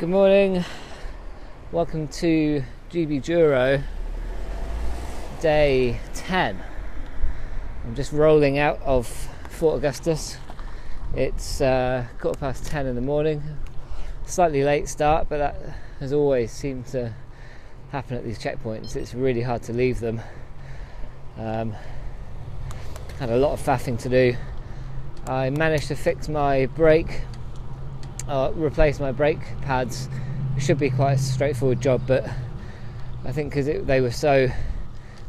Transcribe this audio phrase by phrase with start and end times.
[0.00, 0.64] Good morning.
[1.72, 3.82] Welcome to GB Duro,
[5.42, 6.58] day 10.
[7.84, 9.06] I'm just rolling out of
[9.50, 10.38] Fort Augustus.
[11.14, 13.42] It's uh, quarter past 10 in the morning.
[14.24, 17.12] Slightly late start, but that has always seemed to
[17.92, 18.96] happen at these checkpoints.
[18.96, 20.22] It's really hard to leave them.
[21.36, 21.74] Um,
[23.18, 24.34] had a lot of faffing to do.
[25.26, 27.20] I managed to fix my brake
[28.28, 30.08] uh, replace my brake pads.
[30.58, 32.28] Should be quite a straightforward job, but
[33.24, 34.48] I think because they were so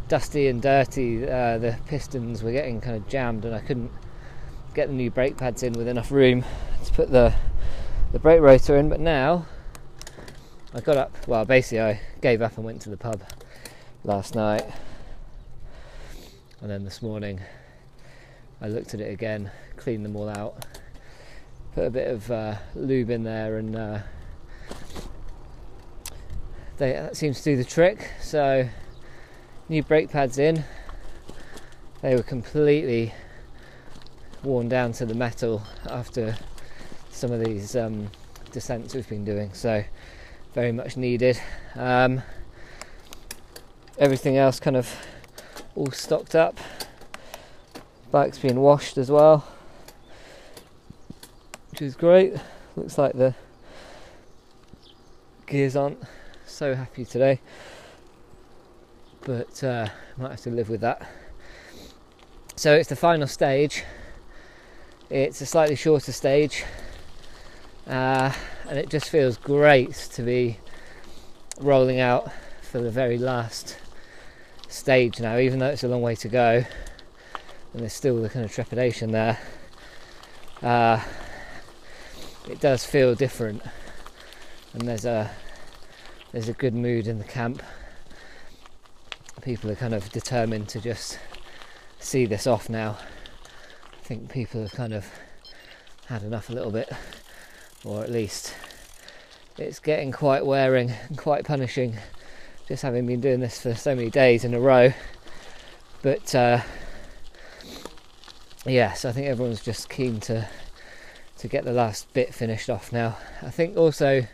[0.09, 3.91] dusty and dirty, uh, the pistons were getting kind of jammed, and I couldn't
[4.73, 6.43] get the new brake pads in with enough room
[6.85, 7.33] to put the
[8.11, 8.89] the brake rotor in.
[8.89, 9.45] But now
[10.73, 11.15] I got up.
[11.27, 13.21] Well, basically, I gave up and went to the pub
[14.03, 14.65] last night,
[16.59, 17.39] and then this morning
[18.59, 20.65] I looked at it again, cleaned them all out
[21.73, 23.99] put a bit of uh, lube in there and uh,
[26.77, 28.09] they, that seems to do the trick.
[28.21, 28.67] So
[29.69, 30.63] new brake pads in.
[32.01, 33.13] They were completely
[34.43, 36.35] worn down to the metal after
[37.11, 38.09] some of these um,
[38.51, 39.53] descents we've been doing.
[39.53, 39.83] So
[40.53, 41.39] very much needed.
[41.75, 42.21] Um,
[43.97, 44.93] everything else kind of
[45.75, 46.57] all stocked up.
[48.11, 49.45] Bike's being washed as well
[51.81, 52.35] which is great.
[52.75, 53.33] Looks like the
[55.47, 55.97] gears aren't
[56.45, 57.39] so happy today,
[59.21, 61.09] but uh, might have to live with that.
[62.55, 63.83] So it's the final stage.
[65.09, 66.65] It's a slightly shorter stage,
[67.87, 68.31] uh,
[68.69, 70.59] and it just feels great to be
[71.59, 72.31] rolling out
[72.61, 73.79] for the very last
[74.67, 76.63] stage now, even though it's a long way to go,
[77.73, 79.39] and there's still the kind of trepidation there.
[80.61, 81.01] Uh,
[82.49, 83.61] it does feel different,
[84.73, 85.29] and there's a
[86.31, 87.61] there's a good mood in the camp.
[89.41, 91.19] People are kind of determined to just
[91.99, 92.97] see this off now.
[93.93, 95.05] I think people have kind of
[96.07, 96.91] had enough a little bit,
[97.83, 98.53] or at least
[99.57, 101.97] it's getting quite wearing and quite punishing.
[102.67, 104.93] Just having been doing this for so many days in a row,
[106.01, 106.61] but uh,
[108.65, 110.47] yes, I think everyone's just keen to
[111.41, 113.17] to get the last bit finished off now.
[113.41, 114.27] I think also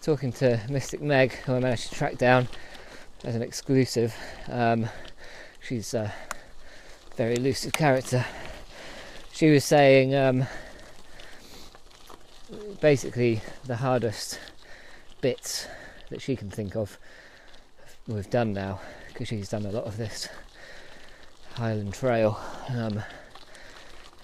[0.00, 2.48] talking to Mystic Meg, who I managed to track down
[3.22, 4.12] as an exclusive.
[4.50, 4.88] Um,
[5.60, 6.12] she's a
[7.16, 8.26] very elusive character.
[9.32, 10.46] She was saying um,
[12.80, 14.40] basically the hardest
[15.20, 15.68] bits
[16.10, 16.98] that she can think of
[18.08, 20.28] we've done now because she's done a lot of this
[21.54, 22.40] Highland Trail.
[22.68, 23.00] Um,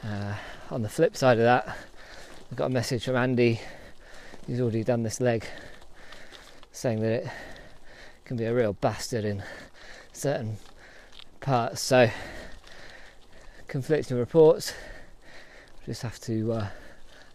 [0.03, 0.35] uh,
[0.73, 1.77] on the flip side of that,
[2.51, 3.61] I got a message from Andy,
[4.47, 5.45] who's already done this leg,
[6.73, 7.29] saying that it
[8.25, 9.43] can be a real bastard in
[10.15, 10.57] certain
[11.41, 11.83] parts.
[11.83, 12.09] So,
[13.67, 14.73] conflicting reports.
[15.85, 16.69] Just have to, uh,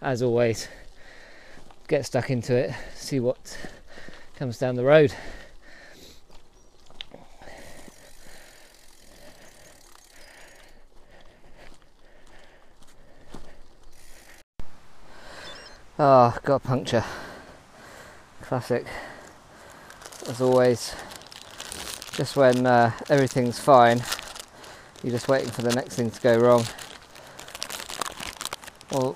[0.02, 0.68] as always,
[1.88, 3.56] get stuck into it, see what
[4.36, 5.14] comes down the road.
[16.06, 17.06] Oh, got a puncture.
[18.42, 18.86] Classic.
[20.28, 20.94] As always,
[22.12, 24.04] just when uh, everything's fine,
[25.02, 26.66] you're just waiting for the next thing to go wrong.
[28.92, 29.16] Well,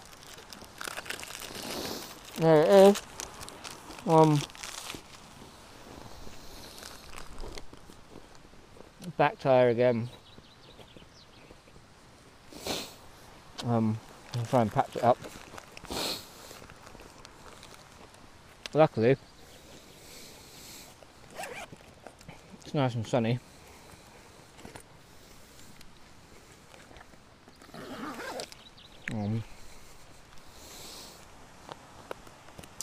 [2.38, 3.02] there it is.
[4.06, 4.40] Um,
[9.18, 10.10] back tire again.
[13.66, 14.00] Um,
[14.38, 15.18] I'll try and patch it up.
[18.78, 19.18] Luckily
[22.64, 23.40] it's nice and sunny.
[29.12, 29.44] Um,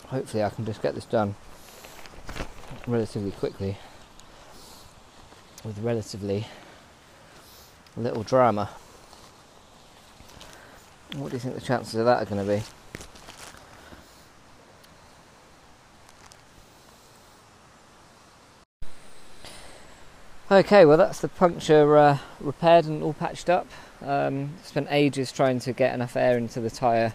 [0.07, 1.35] hopefully I can just get this done
[2.87, 3.77] relatively quickly
[5.63, 6.45] with relatively
[7.95, 8.69] little drama.
[11.15, 12.84] What do you think the chances of that are going to be?
[20.55, 23.67] Okay, well that's the puncture uh, repaired and all patched up.
[24.01, 27.13] Um, spent ages trying to get enough air into the tyre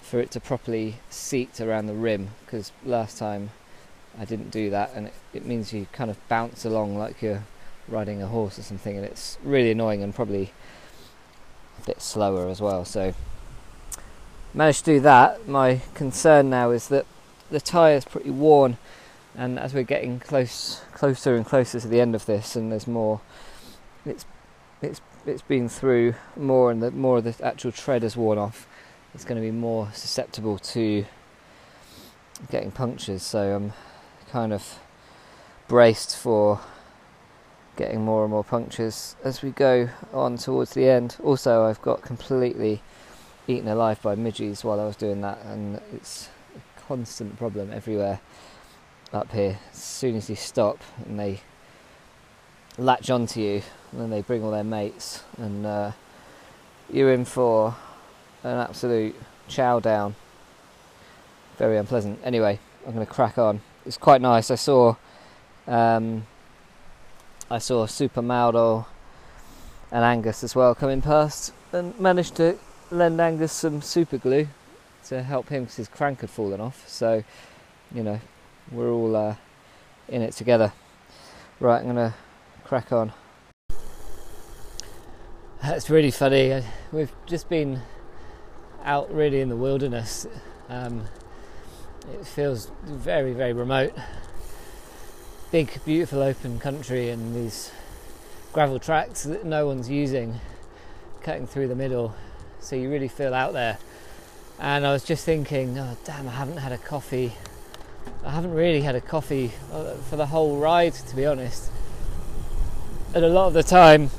[0.00, 3.50] for it to properly seat around the rim because last time
[4.16, 7.42] I didn't do that and it, it, means you kind of bounce along like you're
[7.88, 10.52] riding a horse or something and it's really annoying and probably
[11.82, 12.84] a bit slower as well.
[12.84, 13.12] So
[14.54, 15.48] managed to do that.
[15.48, 17.06] My concern now is that
[17.50, 18.78] the tyre's pretty worn,
[19.36, 22.86] and as we're getting close, closer and closer to the end of this, and there's
[22.86, 23.20] more,
[24.04, 24.24] it's
[24.82, 28.66] it's it's been through more, and the more of the actual tread has worn off.
[29.14, 31.04] It's going to be more susceptible to
[32.50, 33.22] getting punctures.
[33.22, 33.72] So I'm
[34.30, 34.78] kind of
[35.66, 36.60] braced for
[37.76, 41.16] getting more and more punctures as we go on towards the end.
[41.22, 42.82] Also, I've got completely
[43.46, 48.20] eaten alive by midges while I was doing that, and it's a constant problem everywhere
[49.12, 49.58] up here.
[49.72, 51.40] As soon as you stop and they
[52.76, 53.62] latch onto you,
[53.92, 55.92] and then they bring all their mates, and uh,
[56.90, 57.74] you're in for
[58.44, 59.16] an absolute
[59.48, 60.14] chow down.
[61.56, 62.20] Very unpleasant.
[62.22, 63.60] Anyway, I'm going to crack on.
[63.84, 64.50] It's quite nice.
[64.50, 64.94] I saw.
[65.66, 66.26] Um,
[67.50, 68.86] I saw Super Mauro
[69.90, 72.58] and Angus as well coming past and managed to
[72.90, 74.48] lend Angus some super glue
[75.06, 76.86] to help him because his crank had fallen off.
[76.86, 77.24] So,
[77.94, 78.20] you know,
[78.70, 79.36] we're all uh,
[80.08, 80.72] in it together.
[81.60, 82.14] Right, I'm gonna
[82.64, 83.12] crack on.
[85.62, 86.62] That's really funny.
[86.92, 87.80] We've just been
[88.84, 90.26] out really in the wilderness.
[90.68, 91.04] Um,
[92.12, 93.92] it feels very, very remote
[95.50, 97.72] big, beautiful open country and these
[98.52, 100.38] gravel tracks that no one's using,
[101.22, 102.14] cutting through the middle.
[102.60, 103.78] So you really feel out there.
[104.58, 107.32] And I was just thinking, oh damn, I haven't had a coffee.
[108.24, 111.70] I haven't really had a coffee uh, for the whole ride, to be honest.
[113.14, 114.10] And a lot of the time,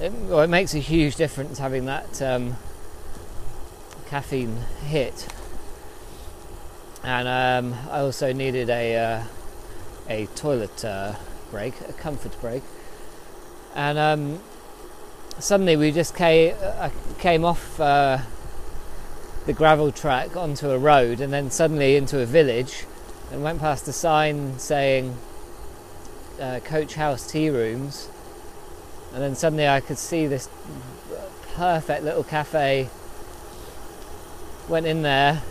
[0.00, 2.56] it, well, it makes a huge difference having that um,
[4.06, 5.28] caffeine hit.
[7.04, 9.22] And um, I also needed a uh,
[10.08, 11.14] a toilet uh,
[11.50, 12.62] break, a comfort break,
[13.74, 14.40] and um,
[15.38, 18.18] suddenly we just came, uh, came off uh,
[19.48, 22.84] the gravel track onto a road, and then suddenly into a village,
[23.32, 25.16] and went past a sign saying
[26.38, 28.10] uh, Coach House Tea Rooms,
[29.14, 30.50] and then suddenly I could see this
[31.54, 32.90] perfect little cafe.
[34.68, 35.42] Went in there,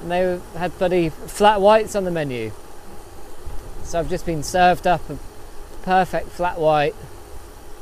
[0.00, 2.52] and they had bloody flat whites on the menu.
[3.82, 5.18] So I've just been served up a
[5.82, 6.94] perfect flat white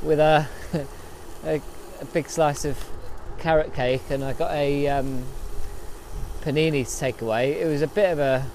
[0.03, 0.49] with a,
[1.45, 1.63] a,
[2.01, 2.77] a big slice of
[3.43, 5.25] carrot cake, and I got a um,
[6.43, 7.61] panini to take away.
[7.61, 8.47] It was a bit of a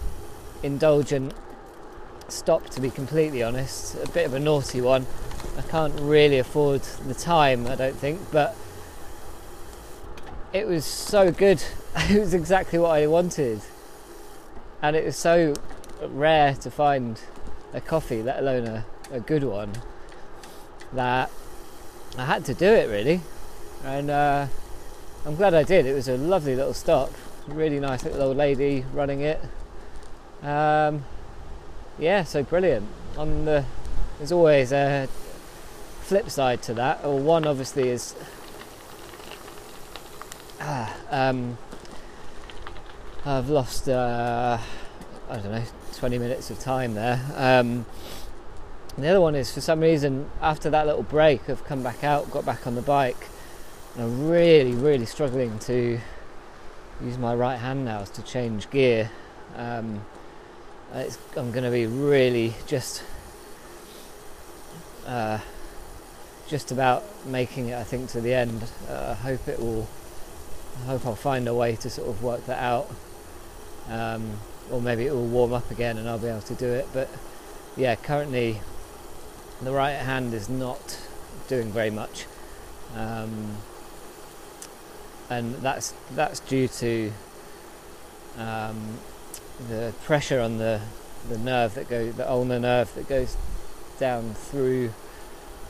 [0.63, 1.34] indulgent
[2.30, 3.95] stop, to be completely honest.
[3.95, 5.06] A bit of a naughty one.
[5.57, 8.56] I can't really afford the time, I don't think, but
[10.54, 11.62] it was so good.
[12.10, 13.62] it was exactly what I wanted,
[14.81, 15.54] and it was so
[16.01, 17.19] rare to find
[17.74, 19.74] a coffee, let alone a, a good one,
[20.94, 21.30] that
[22.18, 23.19] I had to do it really.
[23.83, 24.48] And uh,
[25.27, 25.85] I'm glad I did.
[25.85, 27.12] It was a lovely little stop,
[27.47, 29.41] really nice little old lady running it.
[30.41, 31.03] Um,
[32.00, 32.88] yeah, so brilliant.
[33.18, 33.65] On the
[34.19, 35.09] there's always a
[36.00, 38.15] flip side to that, or one obviously is
[40.62, 41.57] ah, um,
[43.25, 44.57] I've lost uh,
[45.30, 45.63] I don't know
[45.97, 47.19] 20 minutes of time there.
[47.35, 47.85] Um,
[48.97, 52.31] the other one is for some reason after that little break, I've come back out,
[52.31, 53.27] got back on the bike,
[53.97, 55.99] and I'm really, really struggling to
[57.01, 59.09] use my right hand now to change gear.
[59.56, 60.06] Um,
[60.94, 63.04] I'm going to be really just
[65.07, 65.39] uh,
[66.47, 68.63] just about making it, I think, to the end.
[68.87, 69.87] Uh, I hope it will.
[70.83, 72.89] I hope I'll find a way to sort of work that out.
[73.89, 74.39] Um,
[74.69, 76.87] or maybe it will warm up again and I'll be able to do it.
[76.94, 77.09] But
[77.75, 78.61] yeah, currently
[79.61, 80.99] the right hand is not
[81.47, 82.25] doing very much,
[82.95, 83.57] um,
[85.30, 87.12] and that's that's due to
[88.38, 89.00] um,
[89.69, 90.81] the pressure on the
[91.30, 93.36] the nerve that goes the ulnar nerve that goes
[94.00, 94.94] down through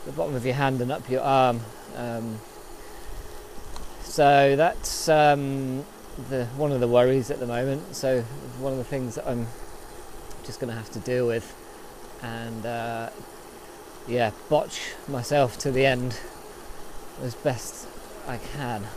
[0.06, 1.62] the bottom of your hand and up your arm.
[1.96, 2.40] Um,
[4.04, 5.86] so that's um,
[6.30, 7.96] the one of the worries at the moment.
[7.96, 8.22] So
[8.60, 9.48] one of the things that I'm
[10.44, 11.56] just going to have to deal with,
[12.22, 13.10] and uh,
[14.08, 16.20] yeah, botch myself to the end
[17.22, 17.88] as best
[18.28, 18.88] I can.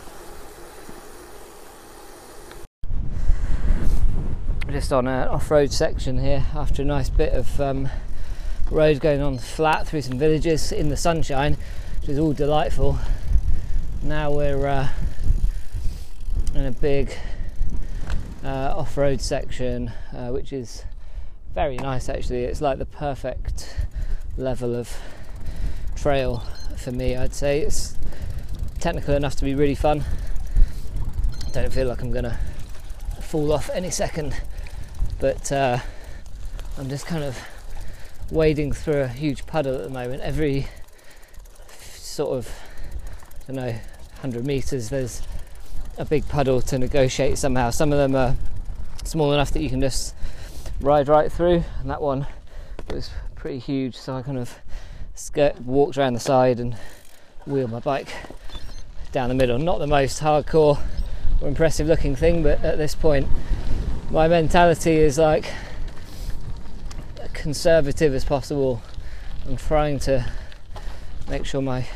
[4.70, 7.88] Just on an off-road section here after a nice bit of um,
[8.70, 11.56] road going on flat through some villages in the sunshine,
[12.00, 12.96] which is all delightful.
[14.00, 14.88] Now we're uh,
[16.54, 17.12] in a big
[18.44, 20.84] uh, off-road section, uh, which is
[21.52, 22.08] very nice.
[22.08, 23.76] Actually, it's like the perfect
[24.36, 24.96] level of
[25.96, 26.44] trail
[26.76, 27.16] for me.
[27.16, 27.96] I'd say it's
[28.78, 30.04] technical enough to be really fun.
[31.48, 32.38] I don't feel like I'm gonna
[33.20, 34.40] fall off any second.
[35.20, 35.78] But uh,
[36.78, 37.38] I'm just kind of
[38.30, 40.22] wading through a huge puddle at the moment.
[40.22, 40.66] Every
[41.68, 42.50] sort of,
[43.42, 45.22] I don't know, 100 meters, there's
[45.98, 47.70] a big puddle to negotiate somehow.
[47.70, 48.34] Some of them are
[49.04, 50.14] small enough that you can just
[50.80, 52.26] ride right through, and that one
[52.90, 54.58] was pretty huge, so I kind of
[55.14, 56.76] skirt, walked around the side and
[57.46, 58.08] wheeled my bike
[59.12, 59.58] down the middle.
[59.58, 60.80] Not the most hardcore
[61.40, 63.26] or impressive looking thing, but at this point,
[64.10, 65.52] my mentality is like
[67.32, 68.82] conservative as possible.
[69.46, 70.26] I'm trying to
[71.28, 71.86] make sure my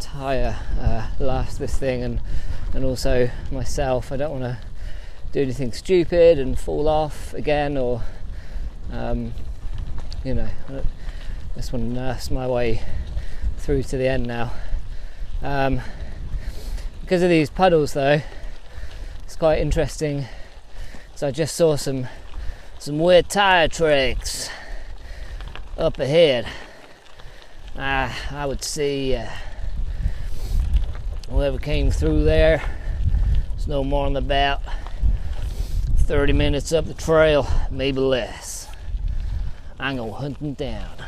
[0.00, 2.20] tyre uh, lasts this thing and
[2.74, 4.12] and also myself.
[4.12, 4.58] I don't want to
[5.32, 8.02] do anything stupid and fall off again or
[8.92, 9.32] um,
[10.24, 10.82] you know I
[11.56, 12.82] just want to nurse my way
[13.56, 14.52] through to the end now.
[15.42, 15.80] Um,
[17.00, 18.20] because of these puddles though,
[19.24, 20.26] it's quite interesting.
[21.18, 22.06] So I just saw some
[22.78, 24.48] some weird tire tracks
[25.76, 26.46] up ahead.
[27.76, 29.28] Uh, I would see uh,
[31.28, 32.62] whoever came through there.
[33.56, 34.62] It's no more than about
[35.96, 38.68] 30 minutes up the trail, maybe less.
[39.80, 40.98] I'm gonna hunt them down.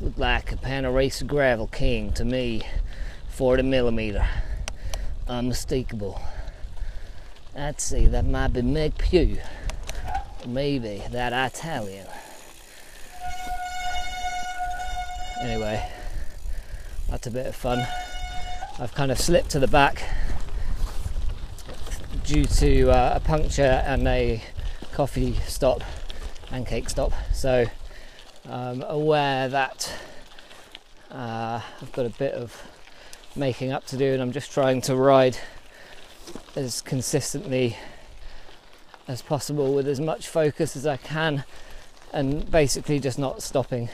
[0.00, 2.62] Look like a Panaracer Gravel King to me,
[3.28, 4.26] 40 millimeter,
[5.28, 6.20] unmistakable.
[7.58, 9.38] I'd say that might be Meg Pugh.
[10.46, 12.06] Maybe that Italian.
[15.40, 15.90] Anyway,
[17.10, 17.84] that's a bit of fun.
[18.78, 20.04] I've kind of slipped to the back
[22.24, 24.40] due to uh, a puncture and a
[24.92, 25.82] coffee stop
[26.52, 27.12] and cake stop.
[27.32, 27.66] So
[28.48, 29.92] I'm aware that
[31.10, 32.62] uh, I've got a bit of
[33.34, 35.38] making up to do and I'm just trying to ride
[36.58, 37.76] as consistently
[39.06, 41.44] as possible with as much focus as I can
[42.12, 43.88] and basically just not stopping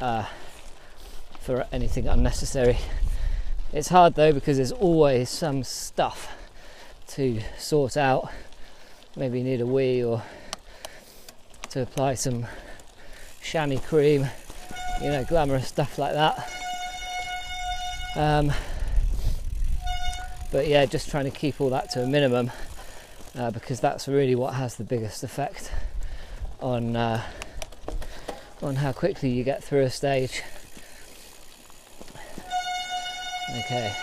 [0.00, 0.26] uh,
[1.40, 2.78] for anything unnecessary.
[3.72, 6.36] It's hard though because there's always some stuff
[7.08, 8.30] to sort out.
[9.16, 10.22] Maybe need a wee or
[11.70, 12.46] to apply some
[13.42, 14.28] chamois cream,
[15.02, 16.52] you know, glamorous stuff like that.
[18.14, 18.52] Um,
[20.50, 22.50] but yeah, just trying to keep all that to a minimum
[23.36, 25.70] uh, because that's really what has the biggest effect
[26.60, 27.22] on uh,
[28.62, 30.42] on how quickly you get through a stage.
[33.50, 33.94] Okay,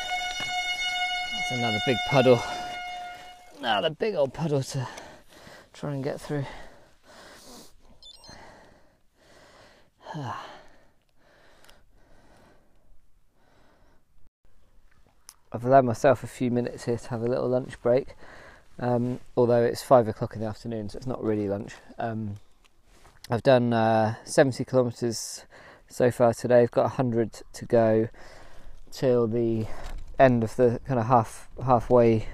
[1.34, 2.42] that's another big puddle.
[3.60, 4.88] Another big old puddle to
[5.74, 6.46] try and get through.
[15.56, 18.18] I've allowed myself a few minutes here to have a little lunch break,
[18.78, 21.76] um, although it's five o'clock in the afternoon, so it's not really lunch.
[21.98, 22.36] Um,
[23.30, 25.46] I've done uh, 70 kilometres
[25.88, 26.64] so far today.
[26.64, 28.10] I've got 100 to go
[28.92, 29.66] till the
[30.20, 32.28] end of the kind of half halfway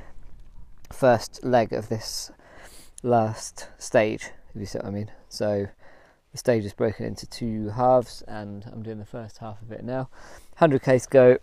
[0.92, 2.32] first leg of this
[3.04, 4.32] last stage.
[4.56, 5.12] If you see what I mean.
[5.30, 5.68] So
[6.32, 9.84] the stage is broken into two halves, and I'm doing the first half of it
[9.84, 10.10] now.
[10.60, 11.38] 100k to go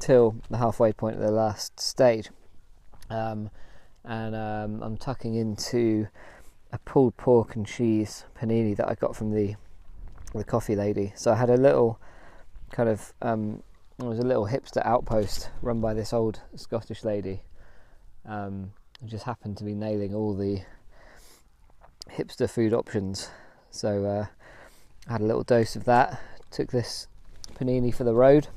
[0.00, 2.30] till the halfway point of the last stage.
[3.10, 3.50] Um,
[4.04, 6.08] and um, I'm tucking into
[6.72, 9.56] a pulled pork and cheese panini that I got from the
[10.34, 11.12] the coffee lady.
[11.16, 11.98] So I had a little
[12.70, 13.62] kind of um,
[13.98, 17.42] it was a little hipster outpost run by this old Scottish lady.
[18.26, 18.72] Um,
[19.06, 20.62] just happened to be nailing all the
[22.10, 23.30] hipster food options.
[23.70, 24.26] So uh,
[25.08, 26.20] I had a little dose of that.
[26.50, 27.08] Took this
[27.54, 28.48] panini for the road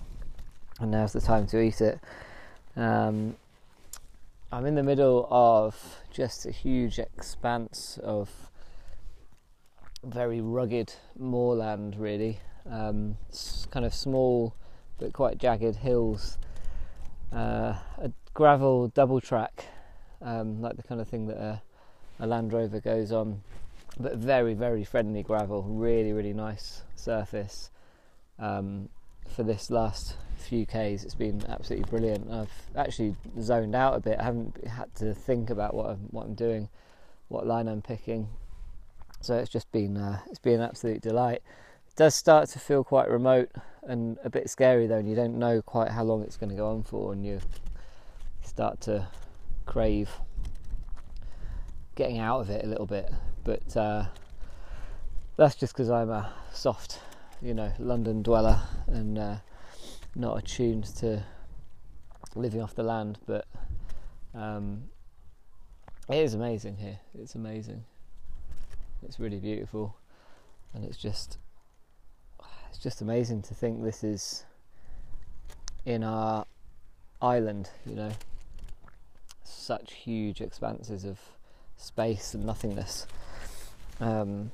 [0.79, 2.00] and now's the time to eat it.
[2.75, 3.36] Um,
[4.51, 5.75] I'm in the middle of
[6.12, 8.29] just a huge expanse of
[10.03, 12.39] very rugged moorland, really.
[12.69, 13.17] Um,
[13.71, 14.55] kind of small
[14.98, 16.38] but quite jagged hills.
[17.31, 19.65] Uh, a gravel double track,
[20.21, 21.62] um, like the kind of thing that a,
[22.19, 23.41] a Land Rover goes on,
[24.00, 25.63] but very, very friendly gravel.
[25.63, 27.69] Really, really nice surface.
[28.39, 28.89] Um,
[29.27, 32.31] for this last few Ks, it's been absolutely brilliant.
[32.31, 34.19] I've actually zoned out a bit.
[34.19, 36.69] I haven't had to think about what I'm, what I'm doing,
[37.27, 38.27] what line I'm picking.
[39.22, 41.41] So it's just been uh, it's been an absolute delight.
[41.88, 43.51] It does start to feel quite remote
[43.84, 46.55] and a bit scary though, and you don't know quite how long it's going to
[46.55, 47.39] go on for, and you
[48.41, 49.08] start to
[49.65, 50.10] crave
[51.96, 53.12] getting out of it a little bit.
[53.43, 54.05] But uh,
[55.36, 57.00] that's just because I'm a soft
[57.41, 59.36] you know London dweller and uh,
[60.16, 61.24] not attuned to
[62.36, 63.20] living off the land.
[63.25, 63.46] But
[64.34, 64.89] Um,
[66.08, 67.00] it is amazing here.
[67.18, 67.86] It's amazing.
[69.01, 69.96] It's really beautiful,
[70.74, 71.38] and it's just
[72.70, 74.46] it's just amazing to think this is
[75.86, 76.46] in our
[77.22, 77.72] island.
[77.86, 78.12] You know,
[79.44, 81.20] such huge expanses of
[81.78, 83.08] space and nothingness.
[84.00, 84.51] Um,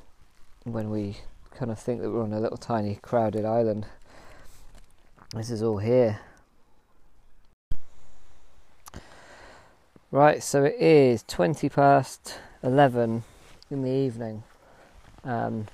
[0.64, 1.18] when we
[1.52, 3.86] kind of think that we're on a little tiny crowded island,
[5.36, 6.22] this is all here.
[10.10, 13.24] Right, so it is 20 past 11
[13.70, 14.44] in the evening.
[15.26, 15.68] Um,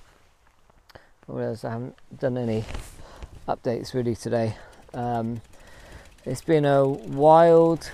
[1.28, 2.66] whereas I haven't done any
[3.48, 4.56] updates really today.
[4.96, 5.42] Um,
[6.26, 7.92] it's been a wild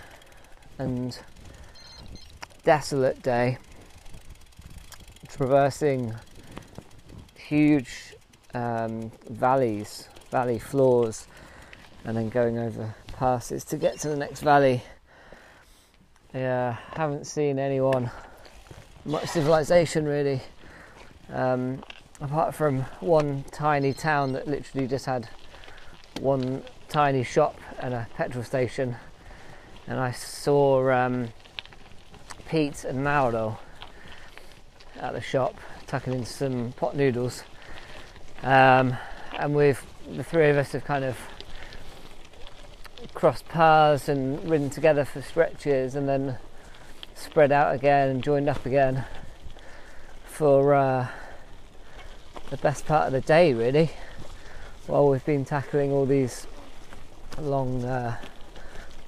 [0.79, 1.19] and
[2.63, 3.57] desolate day,
[5.27, 6.15] traversing
[7.35, 8.15] huge
[8.53, 11.27] um, valleys, valley floors,
[12.07, 14.81] and then going over passes to get to the next valley.
[16.33, 18.09] Yeah, haven't seen anyone,
[19.03, 20.41] much civilization really,
[21.33, 21.83] um,
[22.21, 25.27] apart from one tiny town that literally just had
[26.21, 28.95] one tiny shop and a petrol station.
[29.85, 31.27] And I saw um,
[32.47, 33.59] Pete and Mauro
[34.95, 37.43] at the shop tucking in some pot noodles.
[38.43, 38.95] Um,
[39.37, 41.17] and we've the three of us have kind of
[43.13, 46.37] crossed paths and ridden together for stretches and then
[47.15, 49.05] spread out again and joined up again
[50.25, 51.07] for uh,
[52.49, 53.89] the best part of the day really
[54.85, 56.47] while we've been tackling all these
[57.39, 58.17] long uh,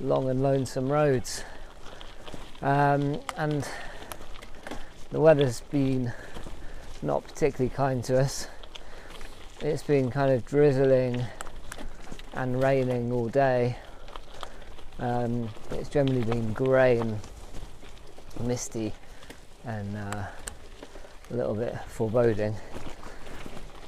[0.02, 1.44] long and lonesome roads.
[2.62, 3.68] Um, and
[5.12, 6.14] the weather's been
[7.02, 8.48] not particularly kind to us.
[9.62, 11.26] It's been kind of drizzling
[12.34, 13.78] and raining all day
[15.00, 17.20] um, it's generally been grey and
[18.42, 18.94] misty
[19.66, 20.24] and uh,
[21.32, 22.56] a little bit foreboding.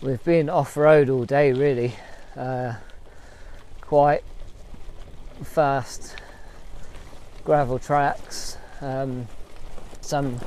[0.01, 1.93] We've been off road all day, really,
[2.35, 2.73] uh,
[3.81, 4.23] quite
[5.43, 6.15] fast
[7.43, 9.27] gravel tracks, um,
[10.01, 10.39] some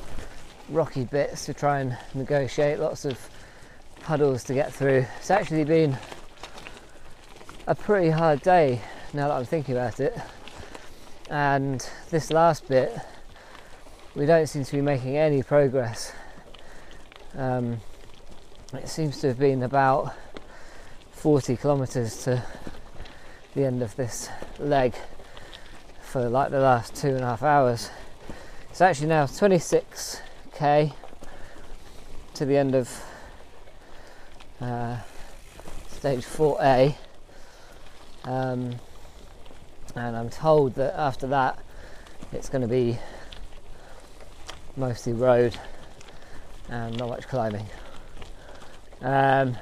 [0.71, 3.19] rocky bits to try and negotiate, lots of
[4.01, 5.05] puddles to get through.
[5.19, 5.97] It's actually been
[7.67, 8.81] a pretty hard day
[9.13, 10.17] now that I'm thinking about it
[11.31, 12.97] and this last bit
[14.15, 16.13] we don't seem to be making any progress.
[17.37, 17.81] Um,
[18.73, 20.15] it seems to have been about
[21.13, 22.43] 40 kilometers to
[23.55, 24.95] the end of this leg
[26.01, 27.91] for like the last two and a half hours.
[28.71, 30.93] It's actually now 26k
[32.35, 33.05] to the end of
[34.61, 34.99] uh,
[35.89, 36.95] stage 4a
[38.25, 38.77] um,
[39.95, 41.59] and I'm told that after that
[42.33, 42.99] it's going to be
[44.77, 45.57] mostly road
[46.69, 47.67] and not much climbing.
[49.01, 49.57] Um,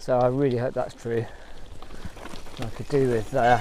[0.00, 1.24] so I really hope that's true.
[2.60, 3.58] I could do with uh,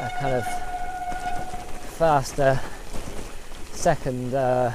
[0.00, 0.46] a kind of
[1.96, 2.60] faster
[3.72, 4.72] second uh,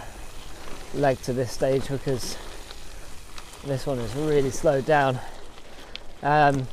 [0.94, 2.38] leg to this stage because
[3.66, 5.20] this one is really slowed down.
[6.22, 6.68] Um,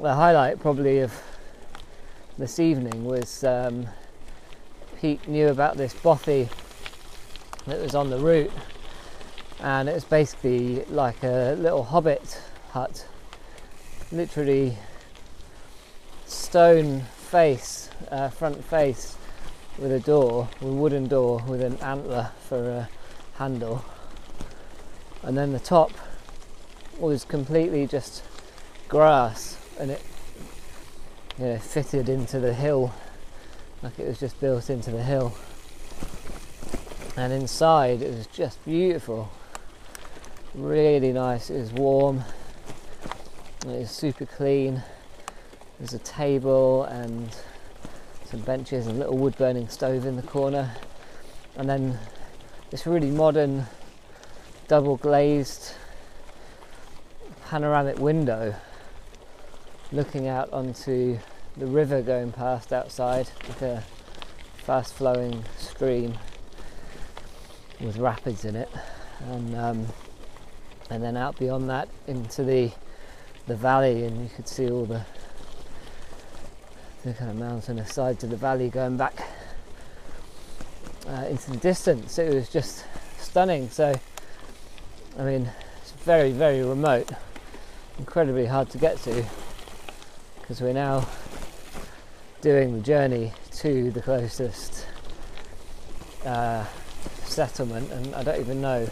[0.00, 1.12] the highlight probably of
[2.38, 3.86] this evening was um,
[4.98, 6.48] Pete knew about this bothy
[7.66, 8.50] that was on the route,
[9.60, 13.06] and it was basically like a little hobbit hut,
[14.10, 14.78] literally
[16.24, 19.18] stone face, uh, front face,
[19.76, 22.88] with a door, a wooden door with an antler for a
[23.34, 23.84] handle,
[25.22, 25.92] and then the top
[26.98, 28.22] was completely just
[28.88, 30.02] grass and it
[31.38, 32.92] you know, fitted into the hill
[33.82, 35.34] like it was just built into the hill.
[37.16, 39.30] And inside it was just beautiful.
[40.54, 42.24] Really nice it was warm
[43.66, 44.82] it was super clean.
[45.78, 47.34] There's a table and
[48.24, 50.70] some benches and a little wood burning stove in the corner.
[51.56, 51.98] And then
[52.70, 53.66] this really modern
[54.68, 55.72] double glazed
[57.48, 58.54] panoramic window
[59.92, 61.18] looking out onto
[61.56, 63.84] the river going past outside like a
[64.58, 66.16] fast flowing stream
[67.80, 68.68] with rapids in it.
[69.28, 69.86] And um,
[70.90, 72.70] and then out beyond that into the
[73.46, 75.02] the valley and you could see all the
[77.04, 79.26] the kind of mountain aside to the valley going back
[81.08, 82.18] uh, into the distance.
[82.18, 82.84] It was just
[83.18, 83.70] stunning.
[83.70, 83.94] So
[85.18, 85.50] I mean
[85.80, 87.10] it's very very remote.
[87.98, 89.24] Incredibly hard to get to
[90.50, 91.06] because we're now
[92.40, 94.84] doing the journey to the closest
[96.26, 96.64] uh,
[97.22, 98.88] settlement, and I don't even know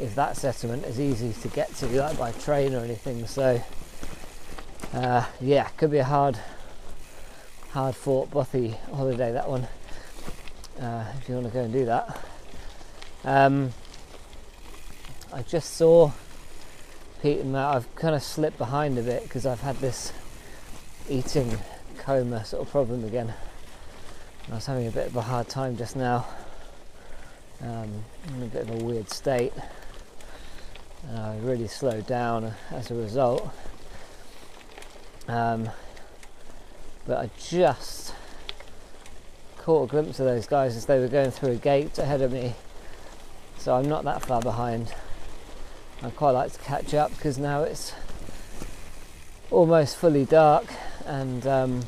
[0.00, 3.24] if that settlement is easy to get to, like by train or anything.
[3.28, 3.62] So,
[4.94, 6.36] uh, yeah, could be a hard,
[7.70, 9.68] hard fought bothy holiday that one.
[10.80, 12.18] Uh, if you want to go and do that.
[13.22, 13.72] Um,
[15.32, 16.10] I just saw
[17.22, 17.76] Pete and Matt.
[17.76, 20.12] I've kind of slipped behind a bit because I've had this
[21.10, 21.58] eating
[21.98, 23.34] coma sort of problem again.
[24.50, 26.26] I was having a bit of a hard time just now.
[27.60, 29.52] Um, in a bit of a weird state.
[31.08, 33.50] And I really slowed down as a result.
[35.26, 35.68] Um,
[37.06, 38.14] but I just
[39.58, 42.32] caught a glimpse of those guys as they were going through a gate ahead of
[42.32, 42.54] me.
[43.58, 44.94] So I'm not that far behind.
[46.02, 47.92] I quite like to catch up because now it's
[49.50, 50.66] almost fully dark
[51.06, 51.82] and um,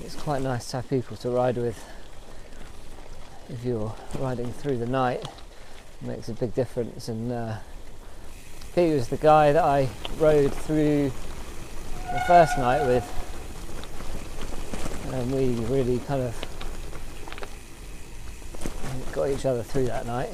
[0.00, 1.84] it's quite nice to have people to ride with
[3.48, 7.56] if you're riding through the night it makes a big difference and uh,
[8.74, 9.88] Pete was the guy that I
[10.18, 11.12] rode through
[12.12, 13.04] the first night with
[15.12, 16.34] and we really kind of
[19.16, 20.28] got each other through that night.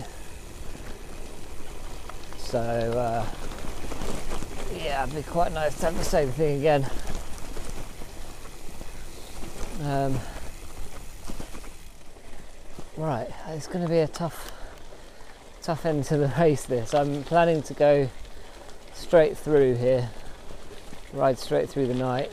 [2.37, 3.25] So uh,
[4.77, 6.91] yeah, it'd be quite nice to have the same thing again.
[9.83, 10.19] Um,
[12.97, 14.53] right, it's going to be a tough,
[15.63, 16.65] tough end to the race.
[16.65, 18.09] This I'm planning to go
[18.95, 20.11] straight through here,
[21.13, 22.31] ride straight through the night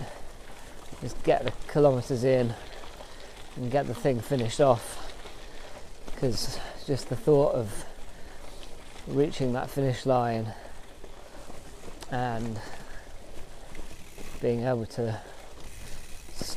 [1.02, 2.54] just get the kilometres in
[3.56, 5.14] and get the thing finished off
[6.06, 7.86] because just the thought of
[9.08, 10.54] reaching that finish line
[12.12, 12.60] and
[14.42, 15.20] being able to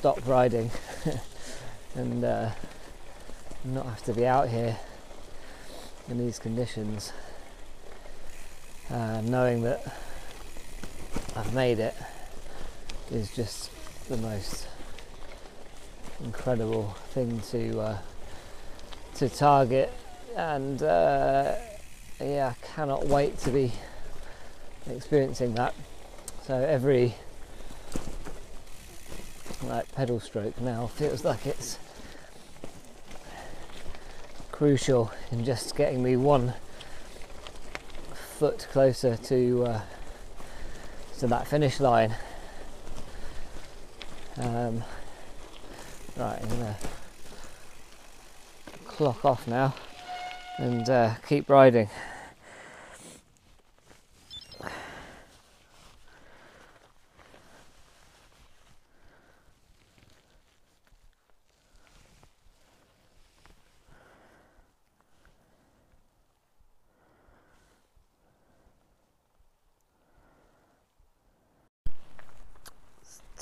[0.02, 0.68] stop riding
[1.94, 2.50] and uh,
[3.62, 4.76] not have to be out here
[6.08, 7.12] in these conditions
[8.90, 9.80] uh, knowing that
[11.36, 11.94] I've made it
[13.12, 13.70] is just
[14.08, 14.66] the most
[16.24, 17.98] incredible thing to uh,
[19.18, 19.92] to target,
[20.36, 21.54] and uh,
[22.20, 23.70] yeah, I cannot wait to be
[24.90, 25.76] experiencing that.
[26.44, 27.14] So every
[29.72, 31.78] like pedal stroke now feels like it's
[34.50, 36.52] crucial in just getting me one
[38.12, 39.80] foot closer to uh,
[41.18, 42.14] to that finish line.
[44.36, 44.84] Um,
[46.18, 46.76] right, I'm gonna
[48.84, 49.74] clock off now
[50.58, 51.88] and uh, keep riding.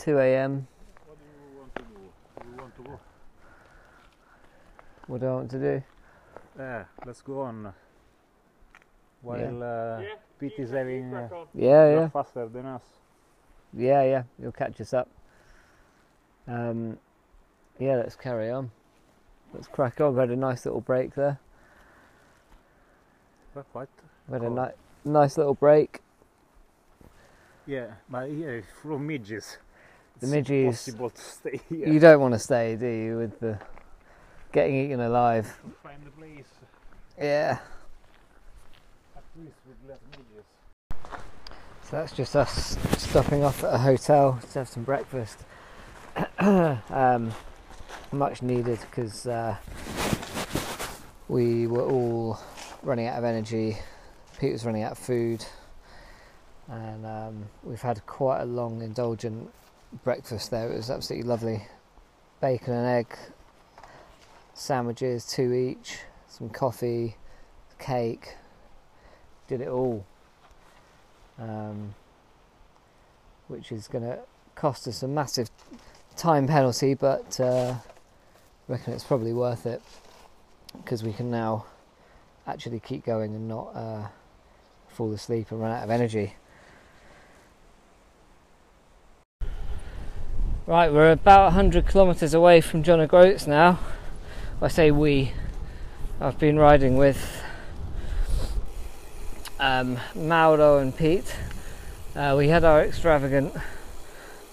[0.00, 0.66] Two a.m.
[1.06, 2.48] What do you want to do?
[2.50, 3.00] You want to go?
[5.08, 5.82] What do I want to do?
[6.58, 7.74] Yeah, let's go on.
[9.20, 10.02] While uh,
[10.38, 12.82] Pete is having uh, Yeah, yeah, faster than us.
[13.74, 14.22] yeah, yeah.
[14.40, 15.08] You'll catch us up.
[16.48, 16.96] Um,
[17.78, 18.70] yeah, let's carry on.
[19.52, 20.14] Let's crack on.
[20.14, 21.38] We had a nice little break there.
[23.54, 23.88] But what?
[24.28, 24.56] We had a Cool.
[25.04, 26.00] ni- nice little break.
[27.66, 29.58] Yeah, but yeah, from midges.
[30.20, 31.88] The midges- Possible to stay here.
[31.88, 33.58] You don't want to stay, do you, with the
[34.52, 35.46] getting eaten alive?
[35.82, 36.44] find a place
[37.18, 37.58] Yeah.
[39.16, 40.44] at least with less midges.
[41.84, 45.38] So that's just us stopping off at a hotel to have some breakfast.
[46.38, 47.32] um,
[48.12, 49.56] much needed because uh,
[51.28, 52.38] we were all
[52.82, 53.78] running out of energy.
[54.38, 55.44] Pete was running out of food,
[56.68, 59.50] and um, we've had quite a long, indulgent
[60.04, 60.70] breakfast there.
[60.70, 61.66] It was absolutely lovely.
[62.40, 63.16] Bacon and egg
[64.54, 65.98] sandwiches, two each,
[66.28, 67.16] some coffee,
[67.78, 68.36] cake.
[69.48, 70.04] Did it all
[71.40, 71.94] um,
[73.48, 74.18] which is going to
[74.54, 75.50] cost us a massive
[76.16, 77.74] time penalty, but uh,
[78.68, 79.82] reckon it's probably worth it
[80.76, 81.64] because we can now
[82.46, 84.06] actually keep going and not uh,
[84.88, 86.34] fall asleep and run out of energy.
[90.70, 93.80] Right, we're about 100 kilometres away from John O'Groats now.
[94.62, 95.32] I say we,
[96.20, 97.42] I've been riding with
[99.58, 101.34] um, Mauro and Pete.
[102.14, 103.52] Uh, we had our extravagant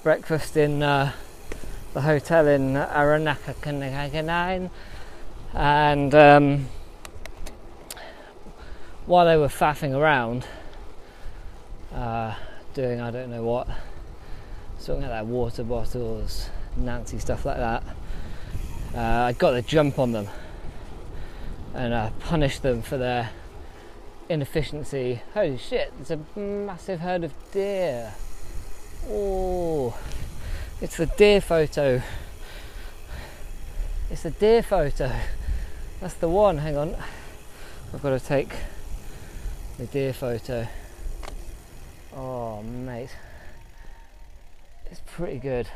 [0.02, 1.12] breakfast in uh,
[1.94, 3.54] the hotel in Aranaka
[5.54, 6.66] and um,
[9.06, 10.48] while they were faffing around,
[11.94, 12.34] uh,
[12.74, 13.68] doing I don't know what,
[14.90, 17.84] out their water bottles, Nancy stuff like that,
[18.96, 20.28] uh, I got the jump on them
[21.74, 23.30] and uh, punished them for their
[24.30, 25.22] inefficiency.
[25.34, 28.14] Holy shit, there's a massive herd of deer.
[29.10, 29.98] Oh,
[30.82, 32.02] it's the deer photo.
[34.10, 35.12] It's the deer photo.
[36.00, 36.60] That's the one.
[36.60, 36.96] Hang on.
[37.94, 38.54] I've got to take
[39.78, 40.68] the deer photo.
[42.16, 43.16] Oh, mate.
[44.98, 45.68] It's pretty good.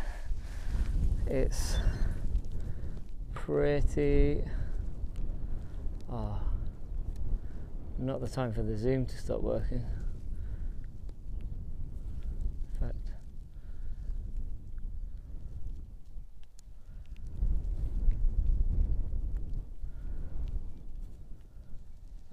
[1.28, 1.78] It's
[3.36, 4.44] pretty.
[6.12, 6.40] Oh,
[8.00, 9.86] not the time for the zoom to stop working.
[12.74, 13.12] In fact,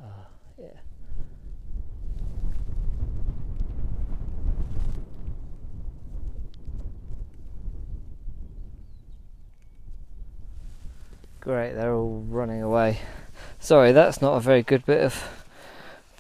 [0.03, 0.27] ah,
[0.59, 0.69] yeah.
[11.41, 12.99] Great, they're all running away.
[13.61, 15.47] Sorry, that's not a very good bit of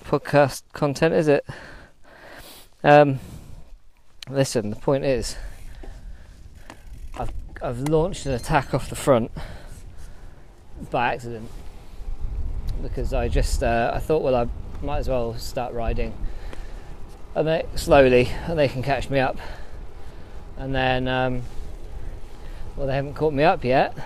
[0.04, 1.44] podcast content, is it?
[2.84, 3.18] Um,
[4.30, 5.36] listen, the point is,
[7.18, 9.32] I've I've launched an attack off the front
[10.88, 11.50] by accident
[12.80, 14.46] because I just uh, I thought, well, I
[14.84, 16.14] might as well start riding,
[17.34, 19.36] and they slowly, and they can catch me up,
[20.56, 21.42] and then, um,
[22.76, 23.96] well, they haven't caught me up yet,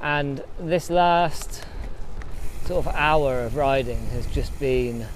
[0.00, 1.64] and this last
[2.64, 5.06] sort of hour of riding has just been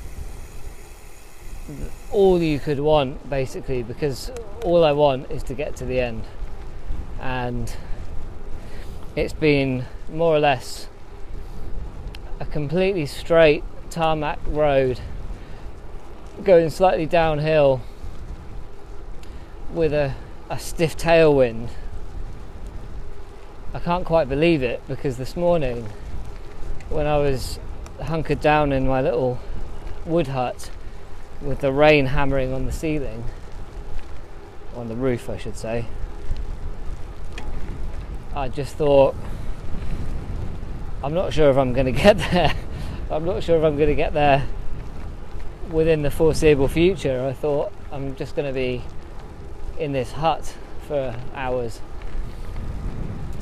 [2.11, 4.31] all you could want basically because
[4.63, 6.25] all I want is to get to the end.
[7.21, 7.75] And
[9.17, 10.89] it's been more or less
[12.41, 15.01] a completely straight tarmac road
[16.43, 17.81] going slightly downhill
[19.73, 20.15] with a,
[20.51, 21.69] a stiff tailwind
[23.75, 25.89] I can't quite believe it because this morning
[26.91, 27.59] when I was
[28.01, 29.41] hunkered down in my little
[30.07, 30.71] wood hut
[31.43, 33.25] with the rain hammering on the ceiling,
[34.77, 35.87] on the roof, I should say,
[38.33, 39.17] I just thought,
[41.03, 42.55] I'm not sure if I'm going to get there.
[43.11, 44.47] I'm not sure if I'm going to get there
[45.73, 47.27] within the foreseeable future.
[47.27, 48.85] I thought I'm just going to be
[49.81, 50.55] in this hut
[50.87, 51.81] for hours.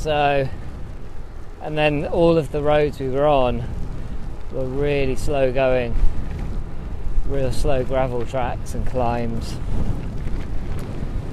[0.03, 0.49] So
[1.61, 3.63] and then all of the roads we were on
[4.51, 5.95] were really slow going,
[7.27, 9.57] real slow gravel tracks and climbs.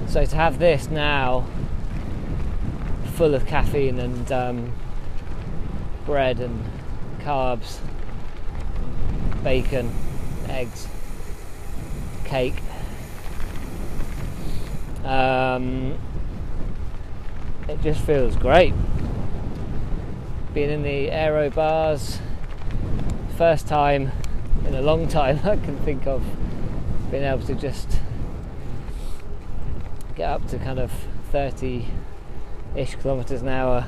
[0.06, 1.48] So to have this now
[3.14, 4.72] full of caffeine and um,
[6.06, 6.64] bread and
[7.22, 7.80] carbs,
[9.42, 9.92] bacon,
[10.48, 10.86] eggs,
[12.24, 12.62] cake.
[15.04, 15.98] Um,
[17.70, 18.74] it just feels great.
[20.52, 22.18] Been in the aero bars.
[23.38, 24.10] First time
[24.66, 26.24] in a long time I can think of
[27.12, 28.00] being able to just
[30.16, 30.90] get up to kind of
[31.30, 31.86] 30
[32.74, 33.86] ish kilometers an hour.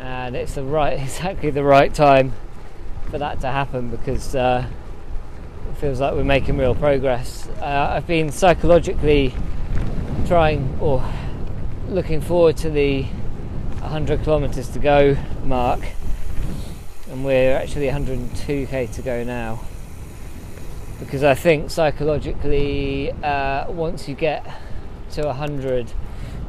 [0.00, 2.32] And it's the right exactly the right time
[3.10, 4.66] for that to happen because uh,
[5.70, 7.48] it feels like we're making real progress.
[7.60, 9.34] Uh, I've been psychologically
[10.26, 11.04] trying or
[11.92, 15.80] looking forward to the 100 kilometers to go mark,
[17.10, 19.60] and we're actually 102k to go now.
[20.98, 24.42] Because I think psychologically, uh, once you get
[25.10, 25.92] to 100,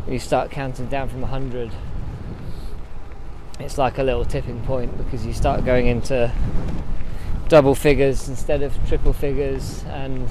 [0.08, 1.72] you start counting down from 100.
[3.60, 6.32] It's like a little tipping point because you start going into
[7.50, 10.30] double figures instead of triple figures, and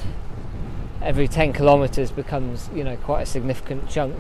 [1.02, 4.16] every 10 kilometers becomes, you know, quite a significant chunk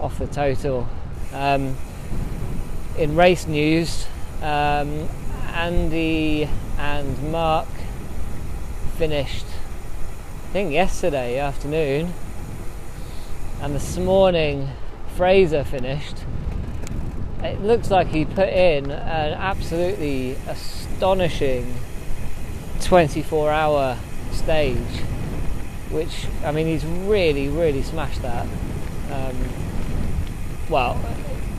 [0.00, 0.88] off the total.
[1.32, 1.76] Um,
[2.98, 4.06] in race news,
[4.42, 5.08] um,
[5.54, 7.68] Andy and Mark
[8.96, 12.12] finished, I think, yesterday afternoon,
[13.60, 14.68] and this morning
[15.16, 16.16] Fraser finished.
[17.42, 21.74] It looks like he put in an absolutely astonishing
[22.80, 23.96] 24 hour
[24.32, 24.76] stage,
[25.90, 28.46] which I mean, he's really, really smashed that.
[29.10, 29.36] Um,
[30.70, 30.98] well,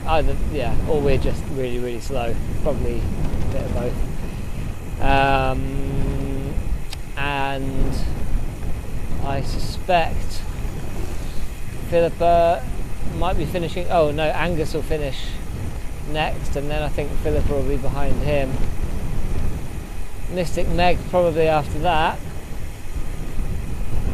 [0.08, 2.34] either yeah, or we're just really really slow.
[2.63, 5.02] Probably a bit of both.
[5.02, 6.54] Um,
[7.17, 7.95] and
[9.24, 10.41] I suspect
[11.89, 12.63] Philippa
[13.17, 13.88] might be finishing.
[13.89, 15.28] Oh no, Angus will finish
[16.10, 18.52] next, and then I think Philippa will be behind him.
[20.32, 22.17] Mystic Meg probably after that,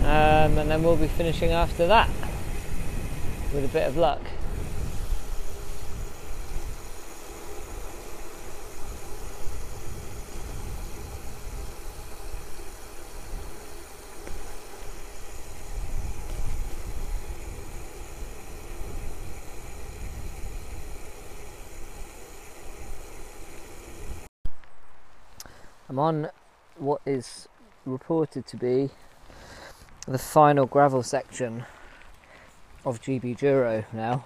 [0.01, 2.09] um, and then we'll be finishing after that
[3.53, 4.21] with a bit of luck.
[25.97, 26.29] I'm on
[26.77, 27.47] what is
[27.83, 28.91] reported to be
[30.07, 31.65] the final gravel section
[32.85, 34.25] of GB Duro now,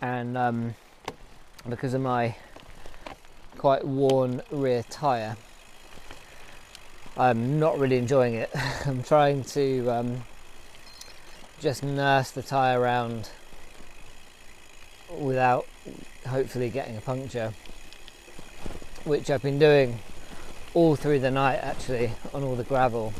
[0.00, 0.74] and um,
[1.68, 2.36] because of my
[3.58, 5.36] quite worn rear tyre,
[7.18, 8.48] I'm not really enjoying it.
[8.86, 10.24] I'm trying to um,
[11.60, 13.28] just nurse the tyre around
[15.18, 15.66] without
[16.26, 17.52] hopefully getting a puncture,
[19.04, 19.98] which I've been doing
[20.76, 23.14] all through the night actually on all the gravel,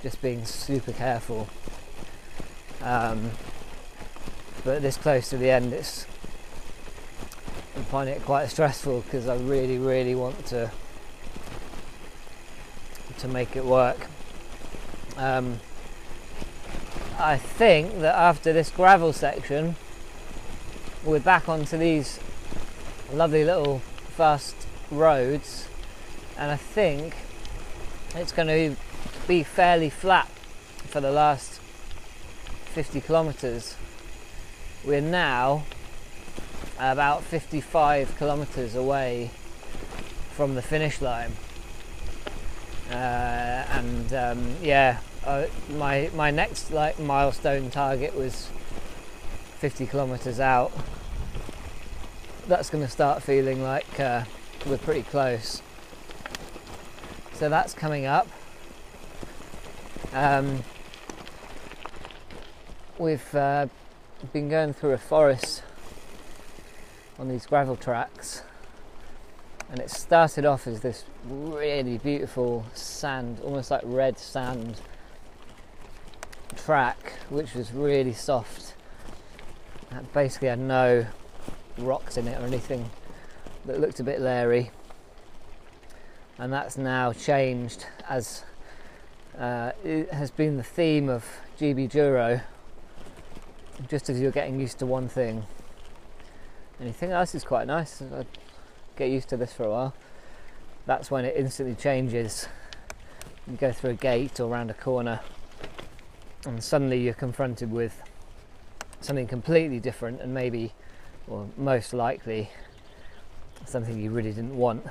[0.00, 1.48] just being super careful.
[2.80, 3.32] Um,
[4.64, 6.06] but this close to the end, it's
[7.74, 10.70] I'm finding it quite stressful because I really, really want to
[13.18, 14.06] to make it work.
[15.16, 15.58] Um,
[17.18, 19.74] I think that after this gravel section,
[21.04, 22.20] we're back onto these
[23.12, 23.80] lovely little
[24.16, 24.54] fast
[24.92, 25.66] roads
[26.36, 27.14] and I think
[28.14, 28.76] it's going to
[29.26, 30.28] be fairly flat
[30.88, 31.60] for the last
[32.72, 33.76] 50 kilometers.
[34.84, 35.64] We're now
[36.78, 39.30] about 55 kilometers away
[40.32, 41.32] from the finish line,
[42.90, 48.48] uh, and um, yeah, uh, my my next like milestone target was
[49.58, 50.72] 50 kilometers out.
[52.48, 54.24] That's going to start feeling like uh,
[54.66, 55.62] we're pretty close
[57.42, 58.28] so that's coming up.
[60.12, 60.62] Um,
[62.98, 63.66] we've uh,
[64.32, 65.64] been going through a forest
[67.18, 68.44] on these gravel tracks,
[69.68, 74.80] and it started off as this really beautiful sand, almost like red sand
[76.54, 78.74] track, which was really soft.
[79.90, 81.06] It basically had no
[81.76, 82.88] rocks in it or anything
[83.64, 84.70] that looked a bit leery
[86.38, 88.44] and that's now changed as
[89.38, 91.24] uh, it has been the theme of
[91.58, 92.40] GB Duro.
[93.88, 95.44] Just as you're getting used to one thing,
[96.80, 98.02] anything else is quite nice.
[98.02, 98.26] I
[98.96, 99.94] get used to this for a while.
[100.86, 102.48] That's when it instantly changes.
[103.46, 105.20] You go through a gate or round a corner,
[106.44, 108.02] and suddenly you're confronted with
[109.00, 110.72] something completely different, and maybe,
[111.26, 112.50] or most likely,
[113.64, 114.84] something you really didn't want.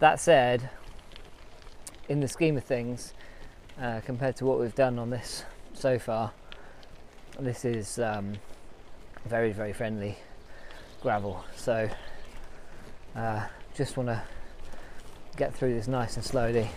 [0.00, 0.70] That said,
[2.08, 3.14] in the scheme of things,
[3.80, 6.32] uh, compared to what we've done on this so far,
[7.40, 8.34] this is um,
[9.26, 10.16] very, very friendly
[11.02, 11.44] gravel.
[11.56, 11.88] So,
[13.16, 14.22] uh, just want to
[15.36, 16.70] get through this nice and slowly.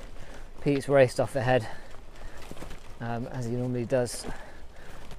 [0.62, 1.68] Pete's raced off ahead,
[3.02, 4.26] um, as he normally does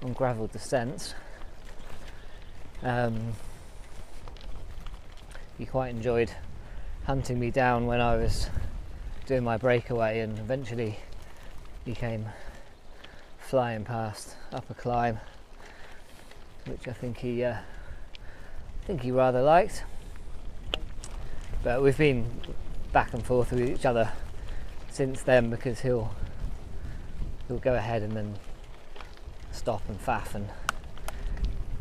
[0.03, 1.15] on gravel descents.
[2.83, 3.35] Um,
[5.57, 6.33] he quite enjoyed
[7.05, 8.49] hunting me down when I was
[9.27, 10.99] doing my breakaway, and eventually
[11.85, 12.27] he came
[13.39, 15.19] flying past up a climb,
[16.67, 19.85] which I think he, uh, I think he rather liked.
[21.63, 22.27] But we've been
[22.93, 24.13] back and forth with each other
[24.91, 26.15] since then because he'll
[27.49, 28.35] he'll go ahead and then
[29.51, 30.49] stop and faff and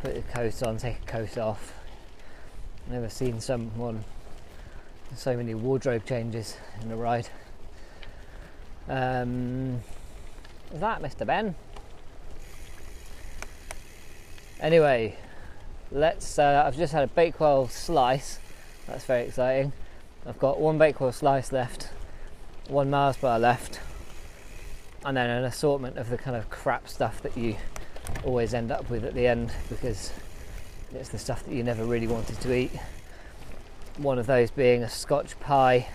[0.00, 1.74] put the coat on, take a coat off.
[2.88, 4.04] Never seen someone
[5.16, 7.28] so many wardrobe changes in the ride.
[8.88, 9.80] Um,
[10.72, 11.26] is that Mr.
[11.26, 11.54] Ben?
[14.60, 15.16] Anyway,
[15.90, 16.38] let's.
[16.38, 18.38] Uh, I've just had a Bakewell slice.
[18.86, 19.72] That's very exciting.
[20.26, 21.88] I've got one Bakewell slice left,
[22.68, 23.80] one Mars bar left,
[25.04, 27.56] and then an assortment of the kind of crap stuff that you
[28.24, 30.12] always end up with at the end because
[30.92, 32.72] it's the stuff that you never really wanted to eat
[33.98, 35.88] one of those being a Scotch pie.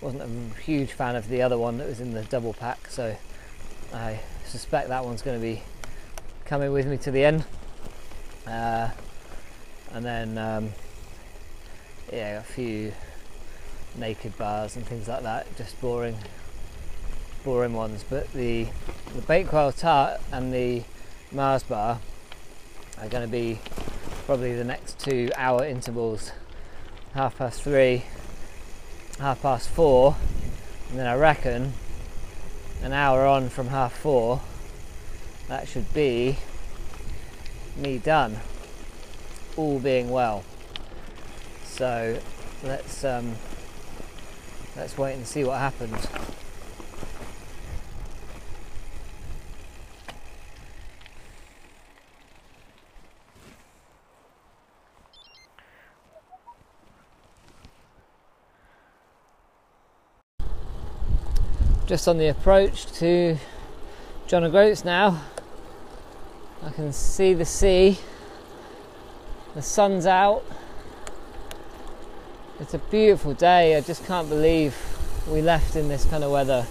[0.00, 3.16] Wasn't a huge fan of the other one that was in the double pack, so
[3.92, 5.62] I suspect that one's going to be
[6.46, 7.44] coming with me to the end.
[8.46, 8.88] Uh,
[9.92, 10.72] and then, um,
[12.12, 12.92] yeah, a few
[13.96, 16.16] naked bars and things like that, just boring,
[17.44, 18.04] boring ones.
[18.08, 18.68] But the
[19.14, 20.84] the Bakewell tart and the
[21.32, 22.00] Mars bar
[22.98, 23.58] are going to be
[24.26, 26.32] probably the next two hour intervals
[27.14, 28.04] half past three,
[29.18, 30.16] half past four,
[30.88, 31.72] and then I reckon
[32.82, 34.40] an hour on from half four,
[35.48, 36.38] that should be
[37.76, 38.38] me done,
[39.56, 40.44] all being well.
[41.64, 42.20] So
[42.62, 43.36] let's um,
[44.76, 46.06] let's wait and see what happens.
[61.90, 63.36] Just on the approach to
[64.28, 65.22] John O'Groats now.
[66.64, 67.98] I can see the sea,
[69.56, 70.44] the sun's out.
[72.60, 73.76] It's a beautiful day.
[73.76, 74.76] I just can't believe
[75.28, 76.64] we left in this kind of weather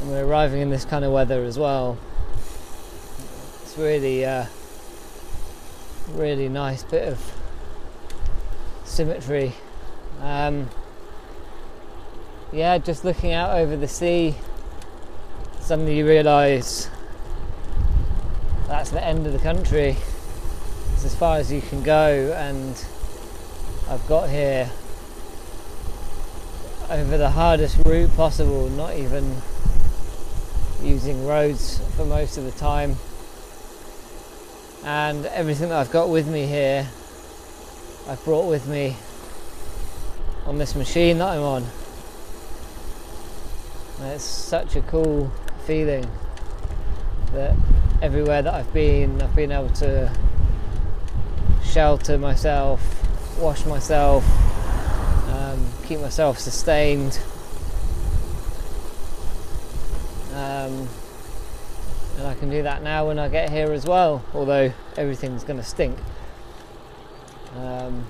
[0.00, 1.96] and we're arriving in this kind of weather as well.
[3.62, 4.44] It's really, uh,
[6.10, 7.32] really nice bit of
[8.84, 9.54] symmetry.
[10.20, 10.68] Um,
[12.52, 14.34] yeah, just looking out over the sea,
[15.60, 16.88] suddenly you realise
[18.68, 19.96] that's the end of the country.
[20.92, 22.84] It's as far as you can go, and
[23.88, 24.70] I've got here
[26.88, 29.42] over the hardest route possible, not even
[30.82, 32.96] using roads for most of the time.
[34.84, 36.88] And everything that I've got with me here,
[38.08, 38.96] I've brought with me
[40.46, 41.66] on this machine that I'm on.
[43.98, 45.32] It's such a cool
[45.64, 46.06] feeling
[47.32, 47.56] that
[48.02, 50.12] everywhere that I've been, I've been able to
[51.64, 52.80] shelter myself,
[53.38, 54.24] wash myself,
[55.30, 57.18] um, keep myself sustained.
[60.34, 60.88] Um,
[62.18, 65.58] and I can do that now when I get here as well, although everything's going
[65.58, 65.98] to stink.
[67.56, 68.06] Um,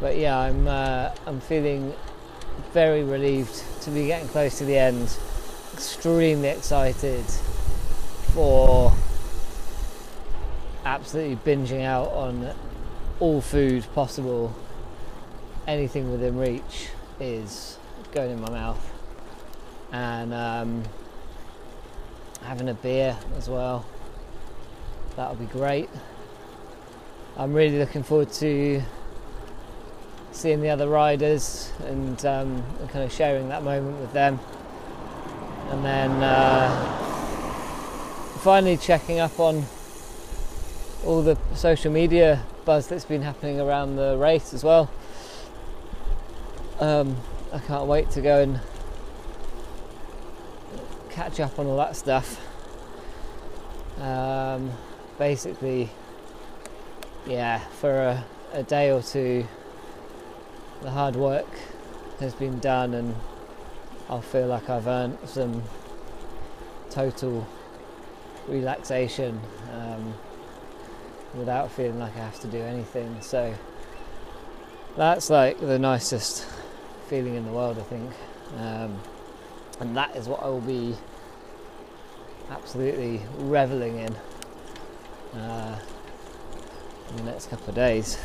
[0.00, 1.92] but yeah, I'm uh, I'm feeling
[2.76, 5.16] very relieved to be getting close to the end.
[5.72, 7.24] Extremely excited
[8.34, 8.92] for
[10.84, 12.52] absolutely binging out on
[13.18, 14.54] all food possible.
[15.66, 17.78] Anything within reach is
[18.12, 18.92] going in my mouth.
[19.90, 20.82] And um,
[22.42, 23.86] having a beer as well.
[25.16, 25.88] That'll be great.
[27.38, 28.82] I'm really looking forward to
[30.36, 34.38] seeing the other riders and, um, and kind of sharing that moment with them.
[35.70, 36.96] And then uh,
[38.40, 39.64] finally checking up on
[41.04, 44.90] all the social media buzz that's been happening around the race as well.
[46.80, 47.16] Um,
[47.52, 48.60] I can't wait to go and
[51.10, 52.40] catch up on all that stuff.
[54.00, 54.70] Um,
[55.18, 55.88] basically,
[57.26, 59.46] yeah, for a, a day or two,
[60.82, 61.48] the hard work
[62.20, 63.14] has been done, and
[64.08, 65.62] I'll feel like I've earned some
[66.90, 67.46] total
[68.48, 69.40] relaxation
[69.72, 70.14] um,
[71.34, 73.20] without feeling like I have to do anything.
[73.20, 73.54] So
[74.96, 76.46] that's like the nicest
[77.08, 78.12] feeling in the world, I think.
[78.58, 79.00] Um,
[79.80, 80.96] and that is what I will be
[82.50, 84.16] absolutely reveling in
[85.38, 85.78] uh,
[87.10, 88.18] in the next couple of days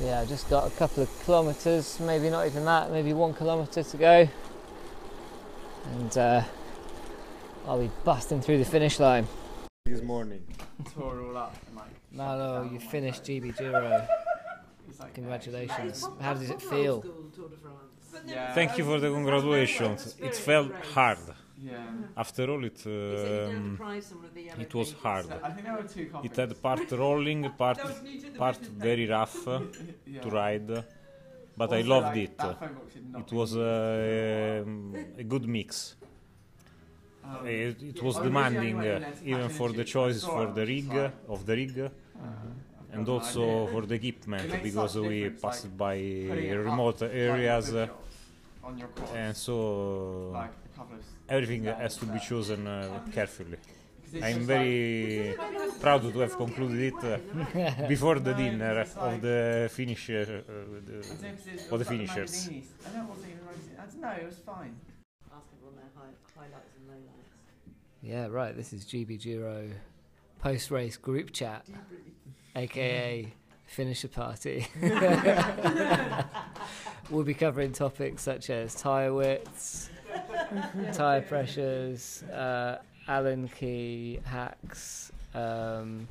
[0.00, 3.82] yeah, I just got a couple of kilometres, maybe not even that, maybe one kilometre
[3.82, 4.28] to go,
[5.92, 6.42] and uh,
[7.66, 9.26] I'll be busting through the finish line.
[9.86, 10.44] This morning.
[10.94, 11.88] Tore all up and like.
[12.12, 14.06] Malo, you finished GB Duro.
[15.00, 16.08] like, Congratulations.
[16.20, 17.04] How does it feel?
[18.26, 18.54] Yeah.
[18.54, 20.14] Thank you for the congratulations.
[20.20, 21.18] It felt hard.
[21.60, 21.74] Yeah.
[22.16, 23.78] After all, it um,
[24.58, 25.26] it was hard.
[25.42, 27.80] I think there were two It had part rolling, part
[28.36, 29.60] part very rough uh,
[30.06, 30.20] yeah.
[30.20, 30.84] to ride,
[31.56, 32.38] but I loved like, it.
[32.38, 33.60] that phone book should not It was used.
[33.62, 35.96] uh, um, a good mix.
[37.24, 40.60] Um, It, it yeah, was demanding, uh, even for the patch choices for the so
[40.60, 41.88] I was rig just of the rig, uh,
[42.92, 43.72] and got also idea.
[43.72, 45.96] for the equipment because we passed like, by
[46.28, 47.88] putting it up, remote areas, uh,
[48.62, 53.00] on your quads, and so like a couple of everything has to be chosen uh,
[53.12, 53.58] carefully.
[54.22, 55.34] I'm very
[55.80, 57.18] proud to have concluded it uh,
[57.88, 60.08] before the dinner because it's like- of the finish.
[60.08, 60.36] Uh, the, I don't
[60.70, 62.48] know, 'cause it- it for the finishers.
[62.48, 62.62] magazine-y.
[62.86, 63.76] I don't know what even magazine.
[63.78, 64.10] I don't know.
[64.22, 64.74] It was fine.
[65.30, 65.90] Ask everyone their
[66.36, 67.30] highlights and lowlights.
[68.02, 68.56] Yeah, right.
[68.56, 69.68] This is GB Duro
[70.40, 71.66] post race group chat,
[72.56, 73.30] aka
[73.66, 74.66] finisher party.
[77.10, 79.90] we'll be covering topics such as tyre widths,
[80.92, 86.06] tyre pressures, uh, Allen key hacks, um,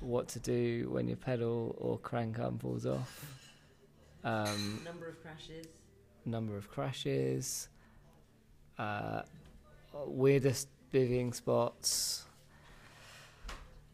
[0.00, 3.38] what to do when your pedal or crank arm falls off,
[4.24, 5.66] um, Number of crashes.
[6.24, 7.68] number of crashes,
[8.78, 9.22] uh,
[10.06, 12.24] weirdest bivvying spots,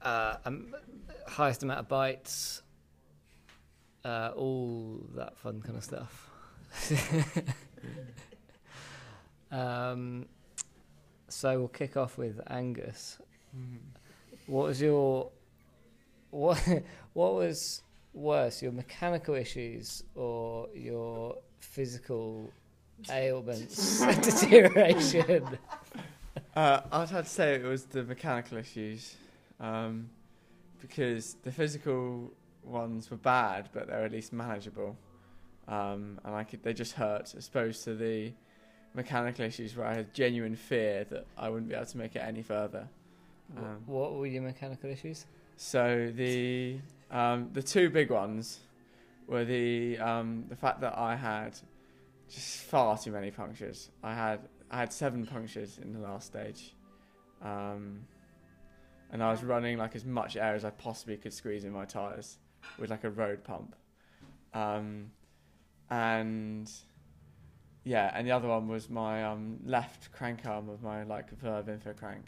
[0.03, 0.75] uh, um,
[1.27, 2.63] highest amount of bites,
[4.05, 6.31] uh, all that fun kind of stuff.
[9.51, 10.27] um,
[11.29, 13.19] so we'll kick off with Angus.
[14.47, 15.31] What was your
[16.31, 16.67] what?
[17.15, 17.83] What was
[18.13, 22.53] worse, your mechanical issues or your physical
[23.11, 25.59] ailments, deterioration?
[26.55, 29.17] Uh, I'd have to say it was the mechanical issues,
[29.59, 30.11] um,
[30.81, 32.33] because the physical
[32.63, 34.97] ones were bad, but they're at least manageable,
[35.67, 38.33] um, and I could they just hurt, as opposed to the
[38.95, 42.21] mechanical issues where I had genuine fear that I wouldn't be able to make it
[42.21, 42.89] any further.
[43.57, 45.27] Um, what were your mechanical issues?
[45.57, 46.79] So the
[47.11, 48.61] um, the two big ones
[49.27, 51.59] were the um, the fact that I had
[52.29, 53.91] just far too many punctures.
[54.03, 56.75] I had I had seven punctures in the last stage,
[57.43, 58.01] um,
[59.11, 61.87] and I was running like as much air as I possibly could squeeze in my
[61.87, 62.39] tires
[62.79, 63.75] with like a road pump,
[64.55, 65.11] um,
[65.91, 66.71] and
[67.89, 71.69] yeah, and the other one was my um, left crank arm of my like Verve
[71.69, 72.25] InfoCrank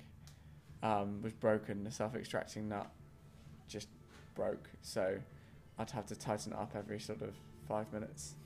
[0.83, 1.85] um, was broken.
[1.85, 2.91] The self-extracting nut
[3.69, 3.89] just
[4.35, 5.19] broke, so
[5.79, 7.35] I'd have to tighten it up every sort of
[7.69, 8.37] five minutes.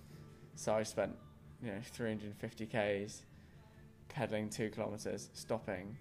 [0.56, 1.14] So I spent,
[1.62, 3.22] you know, 350 k's
[4.08, 5.96] pedaling two kilometers, stopping,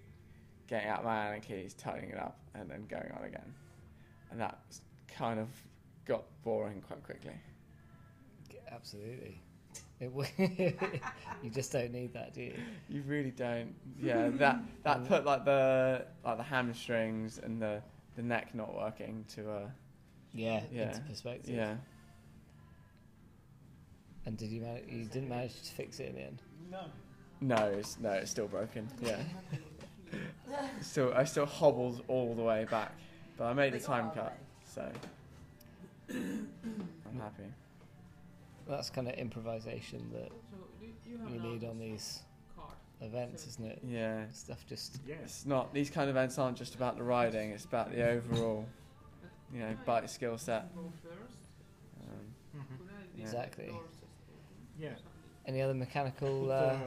[0.66, 3.54] getting out my Allen keys, tightening it up, and then going on again.
[4.32, 4.58] And that
[5.06, 5.46] kind of
[6.06, 7.36] got boring quite quickly.
[8.68, 9.43] Absolutely.
[10.04, 10.72] It w-
[11.42, 12.54] you just don't need that, do you?
[12.88, 13.74] You really don't.
[14.00, 17.82] Yeah, that that put like the like the hamstrings and the
[18.16, 19.68] the neck not working to uh
[20.34, 20.88] Yeah, Yeah.
[20.88, 21.54] into perspective.
[21.54, 21.76] yeah.
[24.26, 24.84] And did you manage?
[24.88, 26.42] You didn't manage to fix it in the end.
[27.40, 28.88] No, it's no, it's still broken.
[29.02, 29.16] Yeah.
[30.80, 32.92] still, I still hobbled all the way back,
[33.36, 34.32] but I made the They got time cut, way.
[34.64, 34.92] so
[36.10, 37.44] I'm happy.
[38.68, 40.30] That's kind of improvisation that
[41.06, 42.20] you need on these
[43.00, 43.80] events, isn't it?
[43.86, 44.24] Yeah.
[44.32, 45.18] Stuff just Yes.
[45.24, 45.72] It's not.
[45.74, 47.50] These kind of events aren't just about the riding.
[47.50, 48.66] It's about the overall,
[49.52, 50.66] you know, bike skill set.
[50.76, 52.22] Um,
[53.16, 53.22] yeah.
[53.22, 53.74] exactly.
[54.78, 54.90] Yeah.
[55.46, 56.78] Any other mechanical uh, Uh,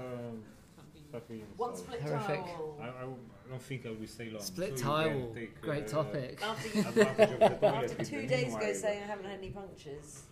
[1.11, 1.78] that we One installed.
[1.78, 2.45] split Horrific.
[2.45, 2.78] towel.
[2.82, 4.41] I, I w- I don't think I will stay long.
[4.41, 5.32] split so you can tile?
[5.34, 6.39] take, Great uh, topic.
[6.43, 9.51] After, you, advantage of the toilet after two days ago saying I haven't had any
[9.51, 10.23] punctures,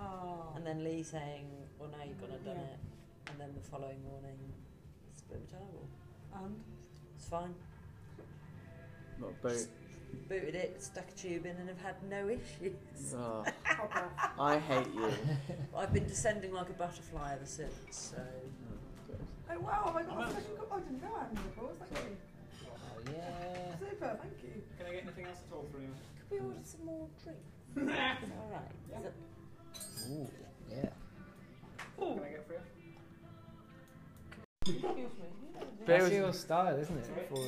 [0.00, 0.52] Oh.
[0.56, 1.46] and then Lee saying,
[1.78, 2.78] well, now you've gone and done it,
[3.28, 4.38] and then the following morning,
[5.16, 5.88] split the towel.
[6.44, 6.56] And?
[7.16, 7.54] It's fine.
[9.18, 9.66] not boot.
[10.28, 13.14] Booted it, stuck a tube in, and have had no issues.
[13.82, 14.04] Oh,
[14.38, 15.10] I hate you.
[15.76, 18.16] I've been descending like a butterfly ever since, so.
[18.20, 19.14] Oh,
[19.54, 21.76] oh wow, oh my god, I didn't I didn't know I had nipples.
[21.78, 22.16] Thank you.
[22.66, 23.78] Oh, yeah.
[23.78, 24.62] Super, thank you.
[24.76, 25.88] Can I get anything else at all for you?
[26.18, 27.50] Could we order some more drinks?
[27.78, 28.70] Alright.
[28.98, 29.14] Is it-
[30.10, 30.28] Ooh,
[30.70, 30.88] yeah.
[31.96, 32.60] What can I get for you?
[34.66, 35.24] Excuse me.
[35.86, 37.06] That's your style, isn't it?
[37.28, 37.38] For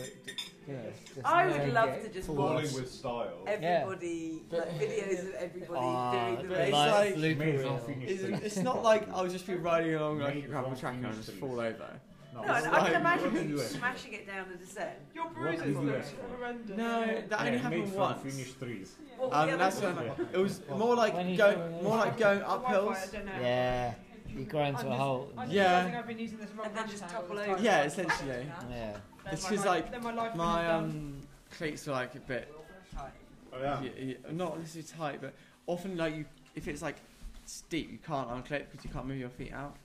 [0.68, 0.80] you know,
[1.14, 3.44] just I would love to just full watch of- with style.
[3.46, 6.72] Everybody, like videos of everybody Ah, doing the but race.
[6.72, 7.78] like- like May blooper as well reel.
[7.86, 10.94] finish It's, it's not like I'll just be riding along like a Maybe gravel track
[10.94, 12.00] and I'll just fall over.
[12.34, 13.70] No, No, I, I can imagine What you did you ask?
[13.76, 14.90] smashing it down the descent.
[15.14, 16.04] Your What bruises did look
[16.38, 16.76] horrendous.
[16.76, 18.22] No, that only Yeah, made happened from once.
[18.22, 18.94] finished trees.
[19.18, 19.98] What was Um, the that's when
[20.32, 22.96] it was more like going, go- more like going The up hills.
[22.96, 23.32] I don't know.
[23.40, 23.94] Yeah,
[24.28, 25.34] you grind to a I'm halt.
[25.36, 25.94] I'm Yeah.
[25.98, 27.62] I've been using this wrong And then hashtag just all topple over.
[27.62, 28.46] Yeah, essentially.
[28.70, 28.96] Yeah.
[29.24, 31.20] Then It's my 'cause, like, my, life My um
[31.50, 32.52] cleats are like a bit,
[32.98, 33.80] Oh, yeah.
[33.80, 33.92] y-
[34.24, 35.34] y- not necessarily tight, but
[35.66, 36.24] often like you,
[36.54, 36.96] if it's like
[37.44, 39.76] steep, you can't unclip because you can't move your feet out.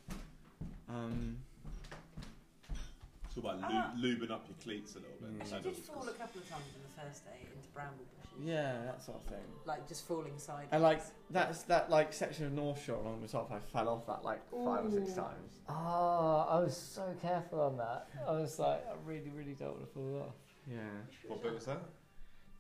[0.90, 1.38] Um,
[3.38, 3.94] It's all about Ah.
[3.96, 5.40] lu- lubing up your cleats a little bit.
[5.40, 5.46] Mm.
[5.46, 8.06] She That did does- fall a couple of times in the first day into bramble
[8.06, 8.46] bushes.
[8.46, 9.44] yeah, that sort of thing.
[9.66, 10.70] Like just falling sideways.
[10.72, 14.08] And like that's that like section of North Shore along the top, I fell off
[14.08, 15.16] that like five or six Ooh.
[15.22, 15.60] times.
[15.70, 18.08] Oh, I was so careful on that.
[18.28, 20.36] I was like, I really, really don't want to fall off.
[20.68, 20.80] Yeah.
[21.28, 21.82] What bit was that?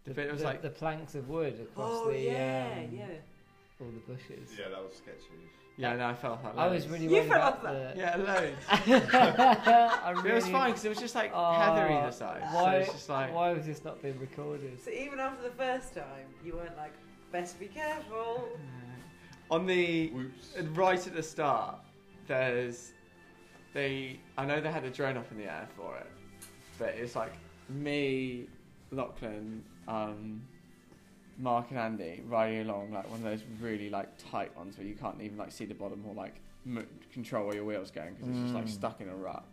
[0.06, 3.06] The bit was the, like the planks of wood across oh the yeah, um, yeah.
[3.82, 4.52] all the bushes.
[4.58, 5.50] Yeah, that was sketchy.
[5.78, 6.54] Yeah, no, I fell off that.
[6.58, 6.88] I was loads.
[6.94, 7.96] really You worried fell about off that?
[7.96, 8.00] the.
[8.00, 8.58] Yeah, loads.
[9.14, 12.42] I But it was fine because it was just like Oh, heathery the side.
[12.52, 12.76] So Why?
[12.78, 14.82] it's just like why was this not being recorded?
[14.84, 16.94] So even after the first time, you weren't like,
[17.32, 18.50] best be careful.
[19.52, 20.56] on the Whoops.
[20.74, 21.78] right at the start.
[22.28, 22.94] There's
[23.74, 24.20] they.
[24.38, 26.08] I know they had a drone up in the air for it,
[26.80, 27.34] but it's like
[27.70, 28.48] me,
[28.92, 30.42] Lachlan, um,
[31.38, 34.96] Mark, and Andy riding along like one of those really like tight ones where you
[34.96, 36.36] can't even like see the bottom or like
[36.66, 38.70] m- control where your wheels going because it's just like Mm.
[38.70, 39.44] stuck in a rut.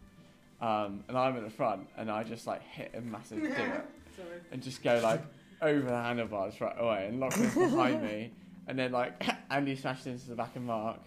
[0.60, 4.28] Um, and I'm at the front and I just like hit a massive divot Sorry.
[4.52, 5.22] and just go like
[5.60, 8.32] over the handlebars right away and Lachlan's behind me
[8.68, 11.00] and then like Andy smashed into the back of Mark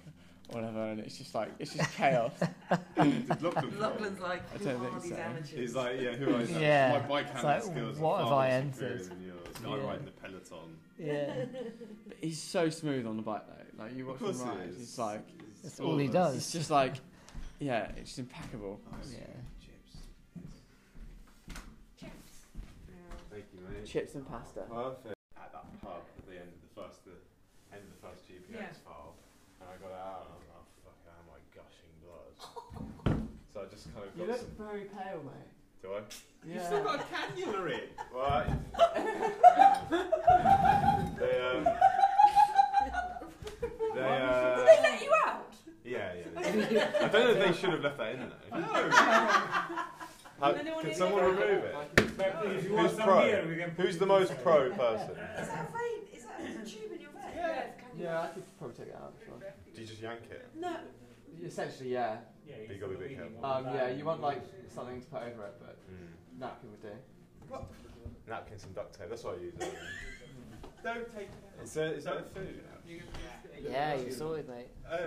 [0.49, 2.31] or whatever and it's just like it's just chaos.
[3.01, 3.79] Did Lachlan throw?
[3.79, 5.17] Lachlan's like, I who don't are think these so.
[5.17, 5.49] amateurs?
[5.49, 6.59] He's like, yeah, who are you?
[6.59, 9.09] Yeah, My bike it's handling like, skills what have far I more superior entered?
[9.09, 9.36] than yours.
[9.65, 9.85] I Yeah.
[9.87, 10.77] ride the peloton.
[10.99, 11.45] Yeah,
[12.07, 13.83] But he's so smooth on the bike though.
[13.83, 14.77] Like you watch Of course him ride, is.
[14.77, 15.25] he's like
[15.63, 16.35] That's all he does.
[16.37, 16.95] it's just like
[17.59, 18.79] yeah, it's just impeccable.
[19.11, 19.17] yeah.
[19.59, 19.97] Chips.
[22.87, 22.95] Yeah.
[23.31, 23.85] Thank you, mate.
[23.85, 24.61] Chips and pasta.
[24.69, 25.15] Perfect.
[25.37, 27.17] At that pub at the end of the first, the
[27.73, 28.85] end of the first GPS Yeah.
[28.85, 29.15] file,
[29.61, 32.33] and I got it out and I was like, oh, fuck, am I gushing blood?
[33.53, 34.65] so I just kind of You got look some.
[34.67, 35.49] very pale, mate.
[35.81, 36.01] Do I?
[36.47, 36.53] Yeah.
[36.55, 37.79] You've still got a cannula in.
[38.15, 38.47] Right.
[41.19, 41.63] they um.
[43.95, 44.55] They uh.
[44.55, 45.53] Did they let you out?
[45.83, 46.25] Yeah, yeah.
[47.01, 48.57] I don't know if they should have left that in though.
[50.39, 51.29] How, Did anyone can hear someone that?
[51.31, 51.73] remove it?
[52.17, 53.19] But if you want Who's some pro?
[53.21, 55.09] here, we can Who's the most pro person?
[55.09, 55.17] Is
[55.47, 56.01] that a vein?
[56.13, 57.31] Is that a tube in your vein?
[57.35, 57.63] Yeah.
[57.97, 59.13] Yeah, I could probably take it out.
[59.19, 59.43] If you want.
[59.73, 60.45] Do you just yank it?
[60.55, 60.75] No.
[61.43, 62.17] Essentially, yeah.
[62.47, 63.43] Yeah, But you gotta be a bit careful.
[63.45, 64.41] Um, yeah, you want like
[64.73, 66.13] something to put over it, but Mm.
[66.39, 66.89] Napkin would do.
[68.27, 69.09] Napkins and duct tape.
[69.09, 69.53] That's what I use.
[70.83, 71.29] Don't take.
[71.63, 72.61] Is that, is that food?
[73.69, 74.67] Yeah, you sorted, mate.
[74.89, 74.97] Uh,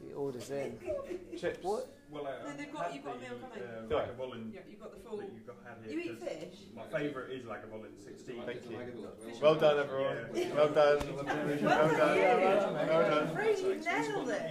[0.00, 0.78] The order's in.
[1.38, 1.62] chips.
[1.62, 1.94] What?
[2.10, 3.62] Well, uh, No, they've got- you've got a meal coming.
[3.68, 4.02] Uh, Do I?
[4.02, 5.22] Lagavulin Yeah, you've got the full.
[5.22, 6.12] you've got had You here.
[6.12, 6.58] eat 'cause fish?
[6.76, 8.42] My favourite is Lagavulin 16.
[8.44, 8.78] Thank you.
[9.24, 9.88] Fish Well and done, chips.
[9.92, 10.16] everyone.
[10.34, 10.54] Yeah.
[10.54, 10.98] Well done.
[11.14, 11.96] Well Well done.
[11.96, 12.88] done.
[12.88, 13.36] Well done.
[13.36, 14.42] Really nailed it.